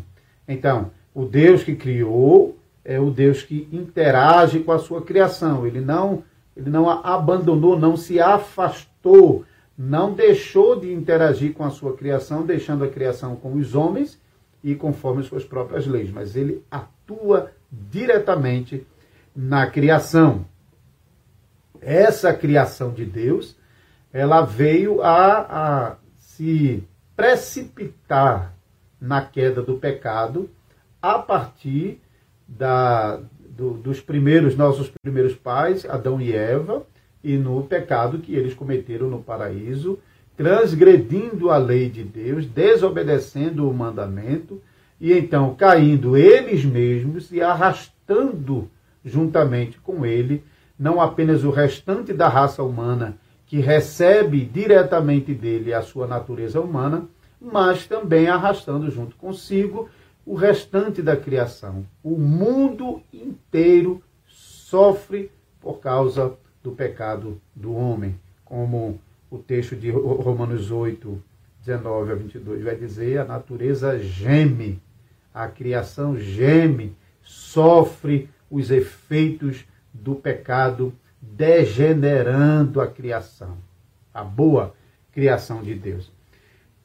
Então, 0.46 0.92
o 1.14 1.24
Deus 1.24 1.64
que 1.64 1.74
criou 1.74 2.58
é 2.84 3.00
o 3.00 3.10
Deus 3.10 3.44
que 3.44 3.66
interage 3.72 4.60
com 4.60 4.74
a 4.74 4.80
sua 4.80 5.02
criação. 5.02 5.66
Ele 5.66 5.80
não, 5.80 6.22
ele 6.54 6.70
não 6.70 6.90
abandonou, 6.90 7.80
não 7.80 7.96
se 7.96 8.20
afastou, 8.20 9.46
não 9.78 10.14
deixou 10.14 10.80
de 10.80 10.92
interagir 10.92 11.54
com 11.54 11.64
a 11.64 11.70
sua 11.70 11.96
criação, 11.96 12.46
deixando 12.46 12.84
a 12.84 12.90
criação 12.90 13.36
com 13.36 13.54
os 13.54 13.76
homens 13.76 14.20
e 14.64 14.74
conforme 14.74 15.22
as 15.22 15.28
suas 15.28 15.44
próprias 15.44 15.86
leis, 15.86 16.10
mas 16.10 16.36
ele 16.36 16.64
atua 16.72 17.52
diretamente 17.72 18.86
na 19.36 19.68
criação. 19.68 20.46
Essa 21.82 22.34
criação 22.34 22.92
de 22.92 23.06
Deus 23.06 23.56
ela 24.12 24.42
veio 24.42 25.02
a, 25.02 25.40
a 25.40 25.96
se 26.18 26.82
precipitar 27.18 28.54
na 29.00 29.22
queda 29.26 29.62
do 29.62 29.78
pecado 29.78 30.50
a 31.02 31.20
partir 31.20 32.02
da, 32.48 33.20
do, 33.50 33.72
dos 33.74 34.00
primeiros 34.00 34.56
nossos 34.56 34.90
primeiros 35.02 35.36
pais, 35.36 35.86
Adão 35.86 36.22
e 36.22 36.34
Eva, 36.34 36.86
e 37.26 37.38
no 37.38 37.64
pecado 37.64 38.20
que 38.20 38.36
eles 38.36 38.54
cometeram 38.54 39.10
no 39.10 39.20
paraíso, 39.20 39.98
transgredindo 40.38 41.50
a 41.50 41.58
lei 41.58 41.90
de 41.90 42.04
Deus, 42.04 42.46
desobedecendo 42.46 43.68
o 43.68 43.74
mandamento, 43.74 44.62
e 45.02 45.12
então 45.12 45.56
caindo 45.56 46.16
eles 46.16 46.64
mesmos 46.64 47.32
e 47.32 47.42
arrastando 47.42 48.70
juntamente 49.04 49.80
com 49.80 50.06
ele 50.06 50.44
não 50.78 51.02
apenas 51.02 51.44
o 51.44 51.50
restante 51.50 52.14
da 52.14 52.28
raça 52.28 52.62
humana 52.62 53.18
que 53.48 53.60
recebe 53.60 54.46
diretamente 54.46 55.34
dele 55.34 55.74
a 55.74 55.82
sua 55.82 56.06
natureza 56.06 56.62
humana, 56.62 57.08
mas 57.42 57.88
também 57.88 58.28
arrastando 58.28 58.92
junto 58.92 59.16
consigo 59.16 59.90
o 60.24 60.36
restante 60.36 61.02
da 61.02 61.18
criação. 61.18 61.86
O 62.04 62.18
mundo 62.18 63.02
inteiro 63.12 64.02
sofre 64.28 65.32
por 65.60 65.80
causa 65.80 66.36
do 66.66 66.72
pecado 66.72 67.40
do 67.56 67.76
homem, 67.76 68.20
como 68.44 69.00
o 69.30 69.38
texto 69.38 69.76
de 69.76 69.92
Romanos 69.92 70.72
8, 70.72 71.22
19 71.64 72.12
a 72.12 72.16
22 72.16 72.64
vai 72.64 72.76
dizer: 72.76 73.20
a 73.20 73.24
natureza 73.24 74.00
geme, 74.00 74.82
a 75.32 75.48
criação 75.48 76.18
geme, 76.18 76.96
sofre 77.22 78.30
os 78.50 78.72
efeitos 78.72 79.64
do 79.94 80.16
pecado 80.16 80.92
degenerando 81.22 82.82
a 82.82 82.88
criação, 82.88 83.58
a 84.12 84.24
boa 84.24 84.74
criação 85.12 85.62
de 85.62 85.76
Deus. 85.76 86.12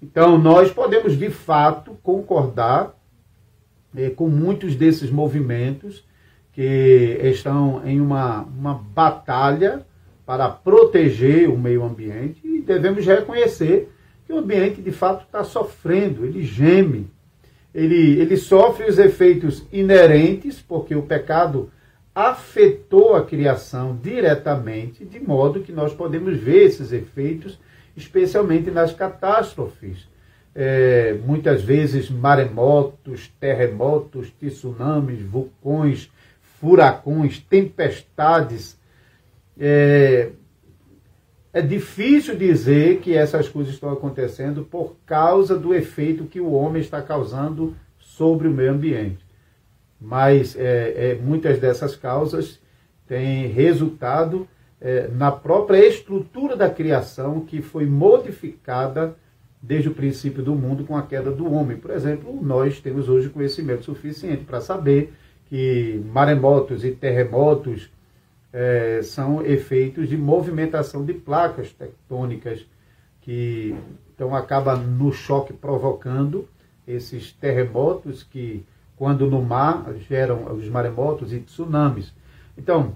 Então, 0.02 0.36
nós 0.36 0.70
podemos 0.70 1.16
de 1.16 1.30
fato 1.30 1.96
concordar 2.02 2.94
é, 3.96 4.10
com 4.10 4.28
muitos 4.28 4.76
desses 4.76 5.10
movimentos 5.10 6.04
que 6.60 7.18
estão 7.22 7.80
em 7.86 8.02
uma, 8.02 8.42
uma 8.42 8.74
batalha 8.74 9.80
para 10.26 10.46
proteger 10.50 11.48
o 11.48 11.56
meio 11.56 11.82
ambiente 11.82 12.38
e 12.44 12.60
devemos 12.60 13.06
reconhecer 13.06 13.90
que 14.26 14.32
o 14.34 14.36
ambiente 14.36 14.82
de 14.82 14.92
fato 14.92 15.24
está 15.24 15.42
sofrendo, 15.42 16.22
ele 16.26 16.42
geme, 16.42 17.10
ele, 17.74 18.20
ele 18.20 18.36
sofre 18.36 18.84
os 18.90 18.98
efeitos 18.98 19.66
inerentes, 19.72 20.60
porque 20.60 20.94
o 20.94 21.00
pecado 21.00 21.70
afetou 22.14 23.16
a 23.16 23.24
criação 23.24 23.98
diretamente, 24.02 25.02
de 25.02 25.18
modo 25.18 25.60
que 25.60 25.72
nós 25.72 25.94
podemos 25.94 26.36
ver 26.36 26.64
esses 26.64 26.92
efeitos, 26.92 27.58
especialmente 27.96 28.70
nas 28.70 28.92
catástrofes. 28.92 30.06
É, 30.54 31.16
muitas 31.24 31.62
vezes 31.62 32.10
maremotos, 32.10 33.32
terremotos, 33.40 34.30
tsunamis, 34.38 35.22
vulcões, 35.22 36.10
furacões, 36.60 37.38
tempestades. 37.38 38.78
É, 39.58 40.30
é 41.52 41.62
difícil 41.62 42.36
dizer 42.36 43.00
que 43.00 43.14
essas 43.14 43.48
coisas 43.48 43.72
estão 43.74 43.90
acontecendo 43.90 44.62
por 44.62 44.94
causa 45.06 45.58
do 45.58 45.74
efeito 45.74 46.26
que 46.26 46.40
o 46.40 46.52
homem 46.52 46.80
está 46.80 47.02
causando 47.02 47.74
sobre 47.98 48.46
o 48.46 48.52
meio 48.52 48.72
ambiente. 48.72 49.24
Mas 50.00 50.54
é, 50.56 51.12
é, 51.12 51.14
muitas 51.14 51.58
dessas 51.58 51.96
causas 51.96 52.60
têm 53.06 53.48
resultado 53.48 54.46
é, 54.80 55.08
na 55.08 55.32
própria 55.32 55.84
estrutura 55.86 56.56
da 56.56 56.70
criação 56.70 57.40
que 57.40 57.60
foi 57.60 57.84
modificada 57.84 59.16
desde 59.62 59.88
o 59.88 59.94
princípio 59.94 60.42
do 60.42 60.54
mundo 60.54 60.84
com 60.84 60.96
a 60.96 61.02
queda 61.02 61.30
do 61.30 61.52
homem. 61.52 61.76
Por 61.76 61.90
exemplo, 61.90 62.38
nós 62.42 62.80
temos 62.80 63.08
hoje 63.08 63.28
conhecimento 63.28 63.84
suficiente 63.84 64.44
para 64.44 64.60
saber 64.60 65.12
que 65.50 66.00
maremotos 66.12 66.84
e 66.84 66.92
terremotos 66.92 67.90
é, 68.52 69.00
são 69.02 69.44
efeitos 69.44 70.08
de 70.08 70.16
movimentação 70.16 71.04
de 71.04 71.12
placas 71.12 71.72
tectônicas 71.72 72.64
que 73.20 73.74
então 74.14 74.34
acaba 74.34 74.76
no 74.76 75.12
choque 75.12 75.52
provocando 75.52 76.48
esses 76.86 77.32
terremotos 77.32 78.22
que 78.22 78.64
quando 78.96 79.28
no 79.28 79.42
mar 79.42 79.92
geram 80.08 80.52
os 80.54 80.68
maremotos 80.68 81.32
e 81.32 81.40
tsunamis. 81.40 82.12
Então, 82.56 82.94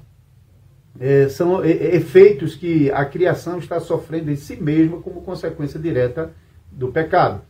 é, 1.00 1.28
são 1.28 1.64
efeitos 1.64 2.54
que 2.54 2.90
a 2.92 3.04
criação 3.04 3.58
está 3.58 3.80
sofrendo 3.80 4.30
em 4.30 4.36
si 4.36 4.54
mesma 4.56 5.00
como 5.00 5.22
consequência 5.22 5.80
direta 5.80 6.32
do 6.70 6.88
pecado. 6.88 7.42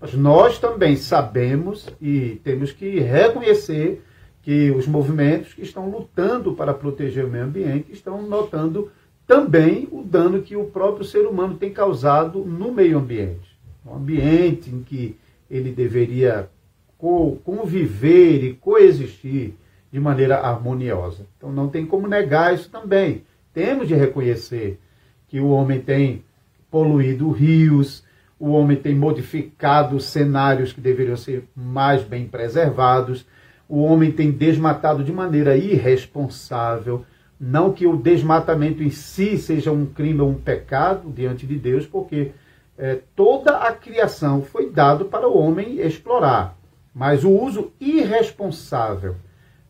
Mas 0.00 0.14
nós 0.14 0.58
também 0.58 0.96
sabemos 0.96 1.88
e 2.00 2.40
temos 2.42 2.72
que 2.72 2.98
reconhecer 2.98 4.02
que 4.42 4.70
os 4.72 4.86
movimentos 4.86 5.54
que 5.54 5.62
estão 5.62 5.88
lutando 5.88 6.52
para 6.52 6.74
proteger 6.74 7.24
o 7.24 7.30
meio 7.30 7.44
ambiente 7.44 7.92
estão 7.92 8.22
notando 8.22 8.90
também 9.26 9.88
o 9.90 10.02
dano 10.02 10.42
que 10.42 10.56
o 10.56 10.64
próprio 10.64 11.04
ser 11.04 11.26
humano 11.26 11.54
tem 11.54 11.72
causado 11.72 12.40
no 12.44 12.72
meio 12.72 12.98
ambiente. 12.98 13.56
Um 13.86 13.94
ambiente 13.94 14.68
em 14.68 14.82
que 14.82 15.16
ele 15.50 15.70
deveria 15.70 16.48
conviver 17.44 18.44
e 18.44 18.54
coexistir 18.54 19.54
de 19.92 20.00
maneira 20.00 20.38
harmoniosa. 20.38 21.26
Então 21.36 21.52
não 21.52 21.68
tem 21.68 21.84
como 21.84 22.06
negar 22.08 22.54
isso 22.54 22.70
também. 22.70 23.22
Temos 23.52 23.86
de 23.86 23.94
reconhecer 23.94 24.78
que 25.28 25.40
o 25.40 25.48
homem 25.48 25.80
tem 25.80 26.24
poluído 26.70 27.30
rios, 27.30 28.04
o 28.38 28.50
homem 28.50 28.76
tem 28.76 28.94
modificado 28.94 30.00
cenários 30.00 30.72
que 30.72 30.80
deveriam 30.80 31.16
ser 31.16 31.44
mais 31.54 32.02
bem 32.02 32.26
preservados, 32.26 33.26
o 33.72 33.84
homem 33.84 34.12
tem 34.12 34.30
desmatado 34.30 35.02
de 35.02 35.10
maneira 35.10 35.56
irresponsável. 35.56 37.06
Não 37.40 37.72
que 37.72 37.86
o 37.86 37.96
desmatamento 37.96 38.82
em 38.82 38.90
si 38.90 39.38
seja 39.38 39.72
um 39.72 39.86
crime 39.86 40.20
ou 40.20 40.28
um 40.28 40.34
pecado 40.34 41.10
diante 41.10 41.46
de 41.46 41.56
Deus, 41.56 41.86
porque 41.86 42.32
é, 42.76 42.98
toda 43.16 43.56
a 43.56 43.72
criação 43.72 44.42
foi 44.42 44.68
dado 44.68 45.06
para 45.06 45.26
o 45.26 45.38
homem 45.38 45.80
explorar. 45.80 46.54
Mas 46.94 47.24
o 47.24 47.30
uso 47.30 47.72
irresponsável 47.80 49.16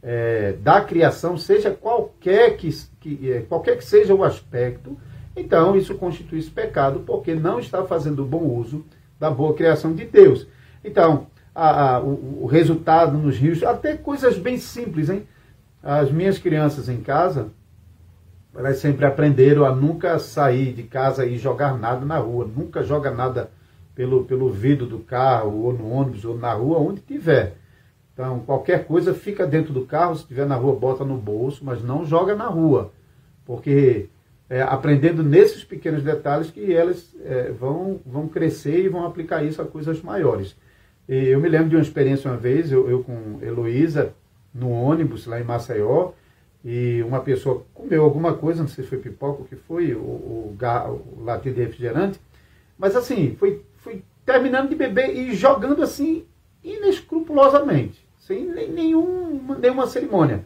é, 0.03 0.55
da 0.55 0.81
criação, 0.81 1.37
seja 1.37 1.70
qualquer 1.70 2.57
que, 2.57 2.70
que, 2.98 3.31
é, 3.31 3.42
qualquer 3.42 3.77
que 3.77 3.85
seja 3.85 4.12
o 4.12 4.24
aspecto, 4.24 4.98
então 5.37 5.77
isso 5.77 5.94
constitui 5.94 6.40
esse 6.40 6.50
pecado, 6.50 7.05
porque 7.07 7.37
não 7.37 7.61
está 7.61 7.85
fazendo 7.85 8.24
bom 8.24 8.42
uso 8.42 8.85
da 9.20 9.31
boa 9.31 9.55
criação 9.55 9.94
de 9.94 10.05
Deus. 10.05 10.48
Então, 10.85 11.29
a, 11.55 11.97
a, 11.97 12.01
o, 12.01 12.45
o, 12.45 12.47
resultado 12.47 13.17
nos 13.17 13.37
rios, 13.37 13.62
até 13.62 13.97
coisas 13.97 14.38
bem 14.38 14.59
simples, 14.59 15.09
hein? 15.09 15.27
As 15.83 16.11
minhas 16.11 16.38
crianças 16.38 16.88
em 16.88 17.01
casa, 17.01 17.49
elas 18.55 18.79
sempre 18.79 19.05
aprenderam 19.05 19.65
a 19.65 19.75
nunca 19.75 20.19
sair 20.19 20.73
de 20.73 20.85
casa 20.85 21.27
e 21.27 21.37
jogar 21.37 21.79
nada 21.79 22.05
na 22.07 22.19
rua, 22.19 22.47
nunca 22.47 22.83
joga 22.83 23.11
nada 23.11 23.51
pelo, 23.95 24.25
pelo 24.25 24.51
vidro 24.51 24.87
do 24.87 25.01
carro, 25.01 25.65
ou 25.65 25.73
no 25.73 25.91
ônibus, 25.91 26.25
ou 26.25 26.38
na 26.38 26.53
rua, 26.53 26.79
onde 26.79 27.01
tiver. 27.01 27.57
Então, 28.15 28.41
qualquer 28.41 28.87
coisa 28.87 29.15
fica 29.15 29.47
dentro 29.47 29.73
do 29.73 29.87
carro, 29.87 30.15
se 30.15 30.23
estiver 30.23 30.47
na 30.47 30.55
rua, 30.55 30.77
bota 30.77 31.05
no 31.05 31.17
bolso, 31.17 31.65
mas 31.65 31.83
não 31.83 32.05
joga 32.05 32.35
na 32.35 32.47
rua. 32.47 32.93
Porque 33.45 34.09
é, 34.49 34.61
aprendendo 34.62 35.23
nesses 35.23 35.65
pequenos 35.65 36.03
detalhes 36.03 36.51
que 36.51 36.73
elas 36.73 37.15
é, 37.25 37.51
vão, 37.51 38.01
vão 38.05 38.29
crescer 38.29 38.85
e 38.85 38.88
vão 38.88 39.07
aplicar 39.07 39.43
isso 39.43 39.61
a 39.61 39.65
coisas 39.65 40.03
maiores. 40.03 40.55
E 41.09 41.29
eu 41.29 41.41
me 41.41 41.49
lembro 41.49 41.69
de 41.69 41.77
uma 41.77 41.83
experiência 41.83 42.31
uma 42.31 42.37
vez, 42.37 42.71
eu, 42.71 42.88
eu 42.88 43.03
com 43.03 43.38
Heloísa, 43.43 44.15
no 44.55 44.71
ônibus 44.71 45.27
lá 45.27 45.41
em 45.41 45.45
Maceió, 45.45 46.12
e 46.65 47.03
uma 47.03 47.21
pessoa 47.21 47.67
comeu 47.75 48.05
alguma 48.05 48.35
coisa, 48.35 48.62
não 48.62 48.69
sei 48.69 48.85
se 48.85 48.91
foi 48.91 48.99
pipoca, 48.99 49.43
o 49.43 49.45
que 49.45 49.57
foi, 49.57 49.95
o, 49.95 49.99
o, 49.99 50.57
o 50.59 51.25
latido 51.25 51.57
de 51.57 51.62
refrigerante, 51.62 52.21
mas 52.79 52.95
assim, 52.95 53.35
foi, 53.37 53.62
foi 53.79 54.05
terminando 54.25 54.69
de 54.69 54.77
beber 54.77 55.17
e 55.17 55.35
jogando 55.35 55.83
assim, 55.83 56.25
inescrupulosamente, 56.62 58.07
sem 58.19 58.47
nenhum, 58.47 59.57
nenhuma 59.59 59.87
cerimônia. 59.87 60.45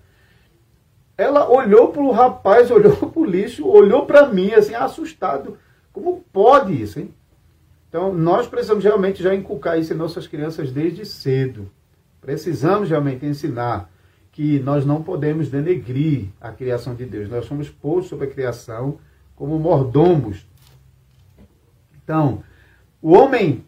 Ela 1.19 1.51
olhou 1.51 1.89
para 1.89 2.03
o 2.03 2.11
rapaz, 2.11 2.71
olhou 2.73 2.97
para 2.97 3.21
o 3.21 3.25
lixo, 3.25 3.67
olhou 3.67 4.07
para 4.07 4.29
mim, 4.29 4.53
assim, 4.53 4.75
assustado. 4.75 5.59
Como 5.93 6.25
pode 6.33 6.81
isso, 6.81 7.01
hein? 7.01 7.15
Então, 7.97 8.13
nós 8.13 8.47
precisamos 8.47 8.85
realmente 8.85 9.23
já 9.23 9.35
inculcar 9.35 9.79
isso 9.79 9.95
em 9.95 9.97
nossas 9.97 10.27
crianças 10.27 10.71
desde 10.71 11.07
cedo. 11.07 11.71
Precisamos 12.21 12.91
realmente 12.91 13.25
ensinar 13.25 13.91
que 14.33 14.61
nós 14.61 14.85
não 14.85 15.03
podemos 15.03 15.49
denegrir 15.49 16.27
a 16.39 16.53
criação 16.53 16.95
de 16.95 17.07
Deus. 17.07 17.31
Nós 17.31 17.47
somos 17.47 17.71
postos 17.71 18.09
sobre 18.09 18.27
a 18.27 18.31
criação 18.31 18.99
como 19.35 19.59
mordomos. 19.59 20.47
Então, 22.05 22.43
o 23.01 23.15
homem, 23.15 23.65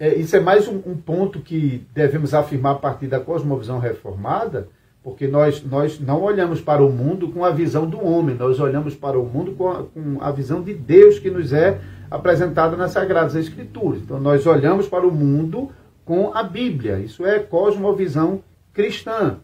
é, 0.00 0.14
isso 0.14 0.34
é 0.34 0.40
mais 0.40 0.66
um, 0.66 0.76
um, 0.86 0.96
ponto 0.96 1.38
que 1.38 1.86
devemos 1.94 2.32
afirmar 2.32 2.76
a 2.76 2.78
partir 2.78 3.06
da 3.06 3.20
cosmovisão 3.20 3.78
reformada, 3.78 4.66
porque 5.02 5.28
nós, 5.28 5.62
nós 5.62 6.00
não 6.00 6.22
olhamos 6.22 6.62
para 6.62 6.82
o 6.82 6.90
mundo 6.90 7.28
com 7.28 7.44
a 7.44 7.50
visão 7.50 7.86
do 7.86 8.02
homem, 8.02 8.34
nós 8.34 8.58
olhamos 8.58 8.94
para 8.94 9.20
o 9.20 9.26
mundo 9.26 9.52
com 9.52 9.68
a, 9.68 9.82
com 9.84 10.22
a 10.22 10.30
visão 10.30 10.62
de 10.62 10.72
Deus 10.72 11.18
que 11.18 11.30
nos 11.30 11.52
é 11.52 11.78
apresentada 12.12 12.76
nas 12.76 12.92
Sagradas 12.92 13.34
Escrituras. 13.34 14.02
Então, 14.02 14.20
nós 14.20 14.46
olhamos 14.46 14.86
para 14.86 15.06
o 15.06 15.10
mundo 15.10 15.70
com 16.04 16.30
a 16.34 16.42
Bíblia. 16.42 16.98
Isso 16.98 17.24
é 17.24 17.38
cosmovisão 17.38 18.42
cristã. 18.72 19.38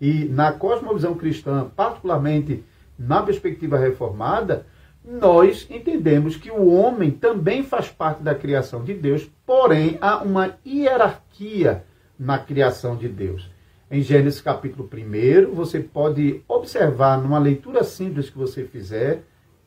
E 0.00 0.24
na 0.24 0.50
cosmovisão 0.50 1.14
cristã, 1.14 1.70
particularmente 1.76 2.64
na 2.98 3.22
perspectiva 3.22 3.76
reformada, 3.76 4.66
nós 5.04 5.66
entendemos 5.70 6.36
que 6.36 6.50
o 6.50 6.66
homem 6.72 7.10
também 7.10 7.62
faz 7.62 7.90
parte 7.90 8.22
da 8.22 8.34
criação 8.34 8.82
de 8.82 8.94
Deus, 8.94 9.30
porém 9.44 9.98
há 10.00 10.22
uma 10.22 10.56
hierarquia 10.66 11.84
na 12.18 12.38
criação 12.38 12.96
de 12.96 13.06
Deus. 13.06 13.50
Em 13.90 14.00
Gênesis 14.00 14.40
capítulo 14.40 14.88
1, 14.90 15.54
você 15.54 15.78
pode 15.78 16.42
observar 16.48 17.20
numa 17.20 17.38
leitura 17.38 17.84
simples 17.84 18.30
que 18.30 18.38
você 18.38 18.64
fizer, 18.64 19.24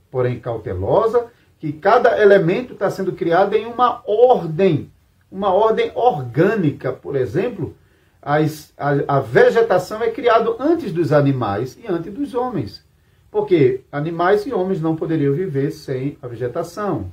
porém 0.10 0.40
cautelosa, 0.40 1.28
que 1.60 1.74
cada 1.74 2.22
elemento 2.22 2.74
está 2.74 2.90
sendo 2.90 3.14
criado 3.14 3.56
em 3.56 3.66
uma 3.66 4.02
ordem, 4.06 4.92
uma 5.32 5.52
ordem 5.52 5.92
orgânica, 5.96 6.94
por 6.94 7.16
exemplo, 7.16 7.76
as, 8.22 8.74
a, 8.78 9.18
a, 9.18 9.20
vegetação 9.20 10.02
é 10.04 10.10
criada 10.10 10.56
antes 10.60 10.92
dos 10.92 11.12
animais 11.12 11.78
e 11.82 11.88
antes 11.88 12.14
dos 12.14 12.34
homens. 12.34 12.86
Porque 13.32 13.82
animais 13.92 14.46
e 14.46 14.54
homens 14.54 14.82
não 14.82 14.96
poderiam 14.96 15.34
viver 15.34 15.72
sem 15.72 16.18
a 16.22 16.28
vegetação. 16.28 17.12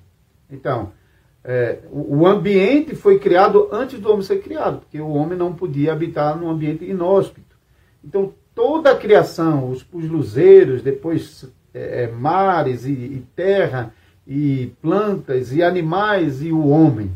Então, 0.50 0.92
é, 1.42 1.80
o, 1.90 2.18
o, 2.18 2.26
ambiente 2.26 2.94
foi 2.94 3.18
criado 3.18 3.68
antes 3.70 3.98
do 4.00 4.10
homem 4.10 4.22
ser 4.22 4.40
criado, 4.42 4.80
porque 4.80 5.00
o 5.00 5.10
homem 5.10 5.36
não 5.36 5.52
podia 5.54 5.92
habitar 5.92 6.36
num 6.36 6.48
ambiente 6.48 6.84
inóspito. 6.84 7.56
Então, 8.02 8.32
toda 8.54 8.90
a 8.90 8.96
criação, 8.96 9.70
os, 9.70 9.86
os 9.92 10.08
luzeiros, 10.08 10.82
depois 10.82 11.44
é, 11.72 12.04
é 12.04 12.08
mares 12.08 12.86
e, 12.86 12.92
e 12.92 13.26
terra, 13.34 13.92
e 14.26 14.72
plantas 14.80 15.52
e 15.52 15.62
animais 15.62 16.42
e 16.42 16.50
o 16.50 16.68
homem, 16.68 17.10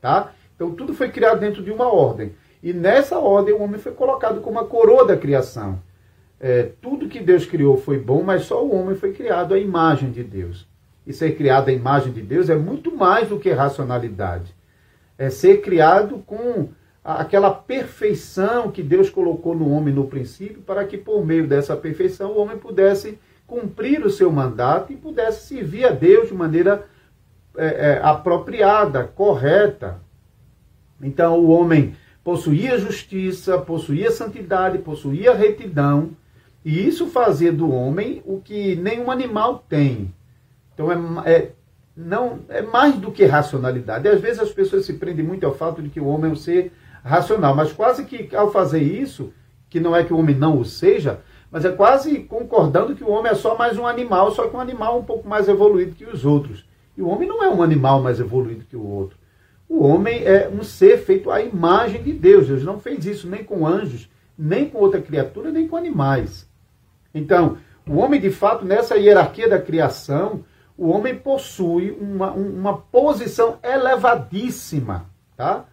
tá? 0.00 0.32
Então 0.54 0.72
tudo 0.72 0.92
foi 0.92 1.10
criado 1.10 1.40
dentro 1.40 1.62
de 1.62 1.70
uma 1.70 1.92
ordem. 1.92 2.32
E 2.62 2.72
nessa 2.72 3.18
ordem 3.18 3.54
o 3.54 3.62
homem 3.62 3.80
foi 3.80 3.92
colocado 3.92 4.40
como 4.40 4.58
a 4.58 4.64
coroa 4.64 5.06
da 5.06 5.16
criação. 5.16 5.80
É, 6.40 6.70
tudo 6.80 7.08
que 7.08 7.20
Deus 7.20 7.46
criou 7.46 7.76
foi 7.76 7.98
bom, 7.98 8.22
mas 8.22 8.44
só 8.44 8.64
o 8.64 8.74
homem 8.74 8.96
foi 8.96 9.12
criado 9.12 9.54
à 9.54 9.58
imagem 9.58 10.10
de 10.10 10.22
Deus. 10.22 10.66
E 11.06 11.12
ser 11.12 11.36
criado 11.36 11.68
à 11.68 11.72
imagem 11.72 12.12
de 12.12 12.22
Deus 12.22 12.50
é 12.50 12.56
muito 12.56 12.94
mais 12.94 13.28
do 13.28 13.38
que 13.38 13.50
racionalidade. 13.50 14.54
É 15.16 15.30
ser 15.30 15.62
criado 15.62 16.22
com 16.26 16.68
aquela 17.02 17.50
perfeição 17.50 18.70
que 18.70 18.82
Deus 18.82 19.08
colocou 19.08 19.54
no 19.54 19.70
homem 19.70 19.94
no 19.94 20.06
princípio, 20.06 20.60
para 20.62 20.84
que 20.84 20.98
por 20.98 21.24
meio 21.24 21.46
dessa 21.46 21.76
perfeição 21.76 22.32
o 22.32 22.38
homem 22.38 22.58
pudesse 22.58 23.18
cumprir 23.48 24.04
o 24.04 24.10
seu 24.10 24.30
mandato 24.30 24.92
e 24.92 24.96
pudesse 24.96 25.48
servir 25.48 25.86
a 25.86 25.90
Deus 25.90 26.28
de 26.28 26.34
maneira 26.34 26.86
é, 27.56 27.66
é, 27.66 28.00
apropriada, 28.02 29.04
correta. 29.04 29.98
Então 31.02 31.40
o 31.40 31.48
homem 31.48 31.96
possuía 32.22 32.78
justiça, 32.78 33.56
possuía 33.56 34.10
santidade, 34.10 34.78
possuía 34.78 35.34
retidão, 35.34 36.10
e 36.62 36.86
isso 36.86 37.06
fazia 37.06 37.50
do 37.50 37.72
homem 37.72 38.22
o 38.26 38.38
que 38.38 38.76
nenhum 38.76 39.10
animal 39.10 39.64
tem. 39.66 40.14
Então 40.74 40.92
é, 41.24 41.32
é 41.32 41.52
não 41.96 42.40
é 42.48 42.62
mais 42.62 42.94
do 42.96 43.10
que 43.10 43.24
racionalidade. 43.24 44.06
Às 44.06 44.20
vezes 44.20 44.38
as 44.38 44.52
pessoas 44.52 44.84
se 44.84 44.92
prendem 44.92 45.24
muito 45.24 45.44
ao 45.44 45.54
fato 45.54 45.82
de 45.82 45.88
que 45.88 45.98
o 45.98 46.06
homem 46.06 46.30
é 46.30 46.32
um 46.32 46.36
ser 46.36 46.70
racional, 47.02 47.56
mas 47.56 47.72
quase 47.72 48.04
que 48.04 48.36
ao 48.36 48.52
fazer 48.52 48.82
isso, 48.82 49.32
que 49.68 49.80
não 49.80 49.96
é 49.96 50.04
que 50.04 50.12
o 50.12 50.18
homem 50.18 50.36
não 50.36 50.60
o 50.60 50.64
seja, 50.64 51.20
mas 51.50 51.64
é 51.64 51.70
quase 51.70 52.20
concordando 52.20 52.94
que 52.94 53.04
o 53.04 53.10
homem 53.10 53.32
é 53.32 53.34
só 53.34 53.56
mais 53.56 53.78
um 53.78 53.86
animal, 53.86 54.30
só 54.30 54.46
que 54.46 54.56
um 54.56 54.60
animal 54.60 54.98
um 54.98 55.04
pouco 55.04 55.28
mais 55.28 55.48
evoluído 55.48 55.94
que 55.94 56.04
os 56.04 56.24
outros. 56.24 56.66
E 56.96 57.02
o 57.02 57.08
homem 57.08 57.28
não 57.28 57.42
é 57.42 57.48
um 57.48 57.62
animal 57.62 58.02
mais 58.02 58.20
evoluído 58.20 58.64
que 58.64 58.76
o 58.76 58.86
outro. 58.86 59.16
O 59.68 59.84
homem 59.84 60.24
é 60.24 60.48
um 60.48 60.62
ser 60.62 60.98
feito 60.98 61.30
à 61.30 61.40
imagem 61.40 62.02
de 62.02 62.12
Deus. 62.12 62.48
Deus 62.48 62.64
não 62.64 62.80
fez 62.80 63.04
isso 63.06 63.28
nem 63.28 63.44
com 63.44 63.66
anjos, 63.66 64.10
nem 64.36 64.68
com 64.68 64.78
outra 64.78 65.00
criatura, 65.00 65.50
nem 65.50 65.68
com 65.68 65.76
animais. 65.76 66.48
Então, 67.14 67.58
o 67.86 67.96
homem, 67.96 68.20
de 68.20 68.30
fato, 68.30 68.64
nessa 68.64 68.96
hierarquia 68.96 69.48
da 69.48 69.60
criação, 69.60 70.44
o 70.76 70.88
homem 70.88 71.14
possui 71.14 71.90
uma, 71.90 72.30
uma 72.32 72.78
posição 72.78 73.58
elevadíssima. 73.62 75.06
Tá? 75.36 75.64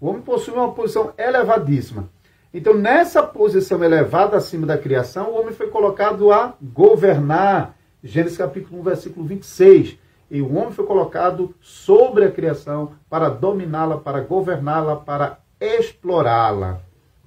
O 0.00 0.08
homem 0.08 0.22
possui 0.22 0.54
uma 0.54 0.72
posição 0.72 1.12
elevadíssima. 1.18 2.08
Então, 2.56 2.72
nessa 2.72 3.22
posição 3.22 3.84
elevada 3.84 4.38
acima 4.38 4.66
da 4.66 4.78
criação, 4.78 5.28
o 5.28 5.38
homem 5.38 5.52
foi 5.52 5.66
colocado 5.66 6.32
a 6.32 6.54
governar. 6.62 7.76
Gênesis 8.02 8.38
capítulo 8.38 8.80
1, 8.80 8.82
versículo 8.82 9.26
26. 9.26 9.98
E 10.30 10.40
o 10.40 10.56
homem 10.56 10.70
foi 10.70 10.86
colocado 10.86 11.54
sobre 11.60 12.24
a 12.24 12.30
criação 12.30 12.92
para 13.10 13.28
dominá-la, 13.28 13.98
para 13.98 14.22
governá-la, 14.22 14.96
para 14.96 15.38
explorá-la. 15.60 16.80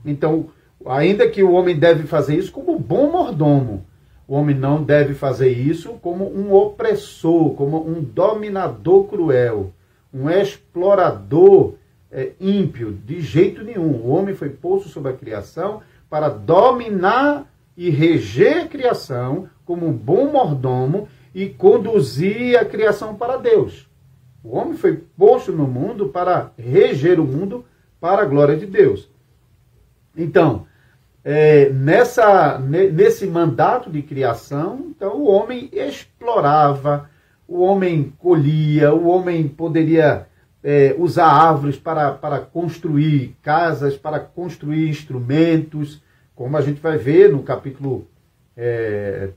Então, 0.03 0.47
ainda 0.83 1.29
que 1.29 1.43
o 1.43 1.51
homem 1.51 1.77
deve 1.77 2.07
fazer 2.07 2.35
isso 2.35 2.51
como 2.51 2.79
bom 2.79 3.11
mordomo, 3.11 3.85
o 4.27 4.33
homem 4.33 4.55
não 4.55 4.81
deve 4.81 5.13
fazer 5.13 5.49
isso 5.49 5.93
como 6.01 6.25
um 6.25 6.51
opressor, 6.51 7.53
como 7.53 7.87
um 7.87 8.01
dominador 8.01 9.03
cruel, 9.03 9.73
um 10.11 10.27
explorador 10.27 11.75
é, 12.11 12.31
ímpio, 12.39 12.91
de 12.91 13.21
jeito 13.21 13.63
nenhum. 13.63 13.91
O 13.91 14.09
homem 14.09 14.35
foi 14.35 14.49
posto 14.49 14.89
sobre 14.89 15.11
a 15.11 15.15
criação 15.15 15.81
para 16.09 16.29
dominar 16.29 17.51
e 17.77 17.89
reger 17.89 18.63
a 18.63 18.67
criação 18.67 19.47
como 19.65 19.87
um 19.87 19.93
bom 19.93 20.31
mordomo 20.31 21.07
e 21.33 21.47
conduzir 21.47 22.57
a 22.57 22.65
criação 22.65 23.15
para 23.15 23.37
Deus. 23.37 23.87
O 24.43 24.57
homem 24.57 24.75
foi 24.75 24.97
posto 25.17 25.51
no 25.51 25.67
mundo 25.67 26.09
para 26.09 26.51
reger 26.57 27.19
o 27.19 27.25
mundo 27.25 27.65
para 27.99 28.21
a 28.23 28.25
glória 28.25 28.55
de 28.57 28.65
Deus. 28.65 29.09
Então, 30.15 30.65
é, 31.23 31.69
nessa, 31.69 32.57
nesse 32.57 33.27
mandato 33.27 33.91
de 33.91 34.01
criação, 34.01 34.87
então 34.89 35.17
o 35.17 35.27
homem 35.27 35.69
explorava, 35.71 37.09
o 37.47 37.61
homem 37.61 38.13
colhia, 38.17 38.93
o 38.93 39.07
homem 39.07 39.47
poderia 39.47 40.27
é, 40.63 40.95
usar 40.97 41.27
árvores 41.27 41.77
para, 41.77 42.11
para 42.11 42.39
construir 42.39 43.35
casas, 43.41 43.95
para 43.95 44.19
construir 44.19 44.89
instrumentos, 44.89 46.01
como 46.35 46.55
a 46.57 46.61
gente 46.61 46.81
vai 46.81 46.97
ver 46.97 47.31
no 47.31 47.43
capítulo 47.43 48.07
é, 48.55 49.29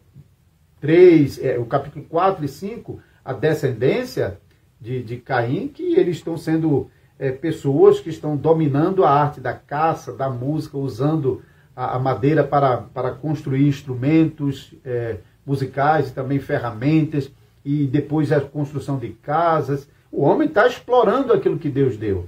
3, 0.81 1.45
é, 1.45 1.59
o 1.59 1.65
capítulo 1.65 2.05
4 2.09 2.45
e 2.45 2.49
5, 2.49 3.01
a 3.25 3.33
descendência 3.33 4.39
de, 4.81 5.03
de 5.03 5.17
Caim, 5.17 5.69
que 5.69 5.95
eles 5.95 6.17
estão 6.17 6.37
sendo 6.37 6.91
é, 7.19 7.31
pessoas 7.31 8.01
que 8.01 8.11
estão 8.11 8.37
dominando 8.37 9.05
a 9.05 9.11
arte 9.11 9.41
da 9.41 9.53
caça, 9.53 10.13
da 10.13 10.29
música, 10.29 10.77
usando 10.77 11.43
a, 11.75 11.97
a 11.97 11.99
madeira 12.01 12.43
para, 12.43 12.79
para 12.79 13.13
construir 13.13 13.69
instrumentos 13.69 14.75
é, 14.85 15.19
musicais 15.47 16.09
e 16.09 16.13
também 16.13 16.41
ferramentas, 16.41 17.31
e 17.65 17.87
depois 17.87 18.33
a 18.33 18.41
construção 18.41 18.99
de 18.99 19.11
casas. 19.11 19.89
O 20.13 20.25
homem 20.25 20.47
está 20.47 20.67
explorando 20.67 21.33
aquilo 21.33 21.59
que 21.59 21.71
Deus 21.71 21.97
deu. 21.97 22.27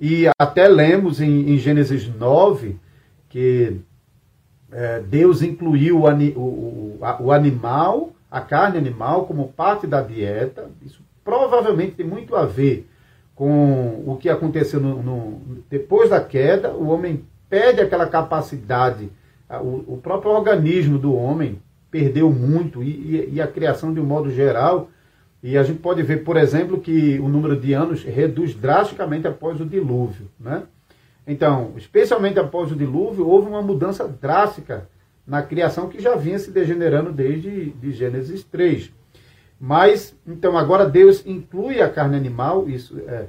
E 0.00 0.26
até 0.38 0.68
lemos 0.68 1.20
em, 1.20 1.50
em 1.50 1.58
Gênesis 1.58 2.08
9 2.08 2.76
que 3.28 3.80
é, 4.70 5.00
Deus 5.00 5.42
incluiu 5.42 6.02
o, 6.02 6.38
o, 6.38 6.98
o, 7.20 7.32
animal, 7.32 8.12
a 8.30 8.40
carne 8.40 8.78
animal, 8.78 9.26
como 9.26 9.48
parte 9.48 9.86
da 9.86 10.00
dieta. 10.00 10.70
Isso 10.84 11.00
provavelmente 11.24 11.92
tem 11.92 12.06
muito 12.06 12.36
a 12.36 12.44
ver 12.44 12.88
com 13.34 14.04
o 14.06 14.16
que 14.20 14.28
aconteceu 14.28 14.80
no, 14.80 15.02
no, 15.02 15.40
depois 15.68 16.10
da 16.10 16.20
queda. 16.20 16.72
O 16.72 16.88
homem 16.88 17.24
perde 17.48 17.80
aquela 17.80 18.06
capacidade, 18.06 19.10
o, 19.50 19.94
o 19.94 20.00
próprio 20.02 20.30
organismo 20.30 20.98
do 20.98 21.14
homem 21.14 21.60
perdeu 21.90 22.30
muito, 22.30 22.82
e, 22.82 22.88
e, 22.88 23.30
e 23.34 23.40
a 23.40 23.46
criação 23.46 23.92
de 23.92 24.00
um 24.00 24.04
modo 24.04 24.30
geral 24.30 24.88
e 25.42 25.58
a 25.58 25.62
gente 25.62 25.80
pode 25.80 26.02
ver, 26.02 26.22
por 26.22 26.36
exemplo, 26.36 26.80
que 26.80 27.18
o 27.18 27.28
número 27.28 27.58
de 27.58 27.72
anos 27.72 28.04
reduz 28.04 28.54
drasticamente 28.54 29.26
após 29.26 29.60
o 29.60 29.66
dilúvio. 29.66 30.28
Né? 30.38 30.62
Então, 31.26 31.72
especialmente 31.76 32.38
após 32.38 32.70
o 32.70 32.76
dilúvio, 32.76 33.26
houve 33.26 33.48
uma 33.48 33.60
mudança 33.60 34.06
drástica 34.06 34.88
na 35.26 35.42
criação 35.42 35.88
que 35.88 36.00
já 36.00 36.14
vinha 36.14 36.38
se 36.38 36.50
degenerando 36.50 37.10
desde 37.10 37.70
de 37.70 37.92
Gênesis 37.92 38.44
3. 38.44 38.92
Mas, 39.58 40.16
então, 40.26 40.56
agora 40.56 40.88
Deus 40.88 41.24
inclui 41.26 41.80
a 41.80 41.88
carne 41.88 42.16
animal, 42.16 42.68
isso 42.68 43.00
é, 43.06 43.26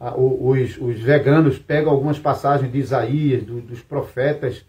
a, 0.00 0.14
os, 0.14 0.78
os, 0.78 0.98
veganos 1.00 1.58
pegam 1.58 1.90
algumas 1.90 2.18
passagens 2.18 2.70
de 2.70 2.78
Isaías, 2.78 3.42
do, 3.42 3.60
dos 3.60 3.80
profetas, 3.82 4.64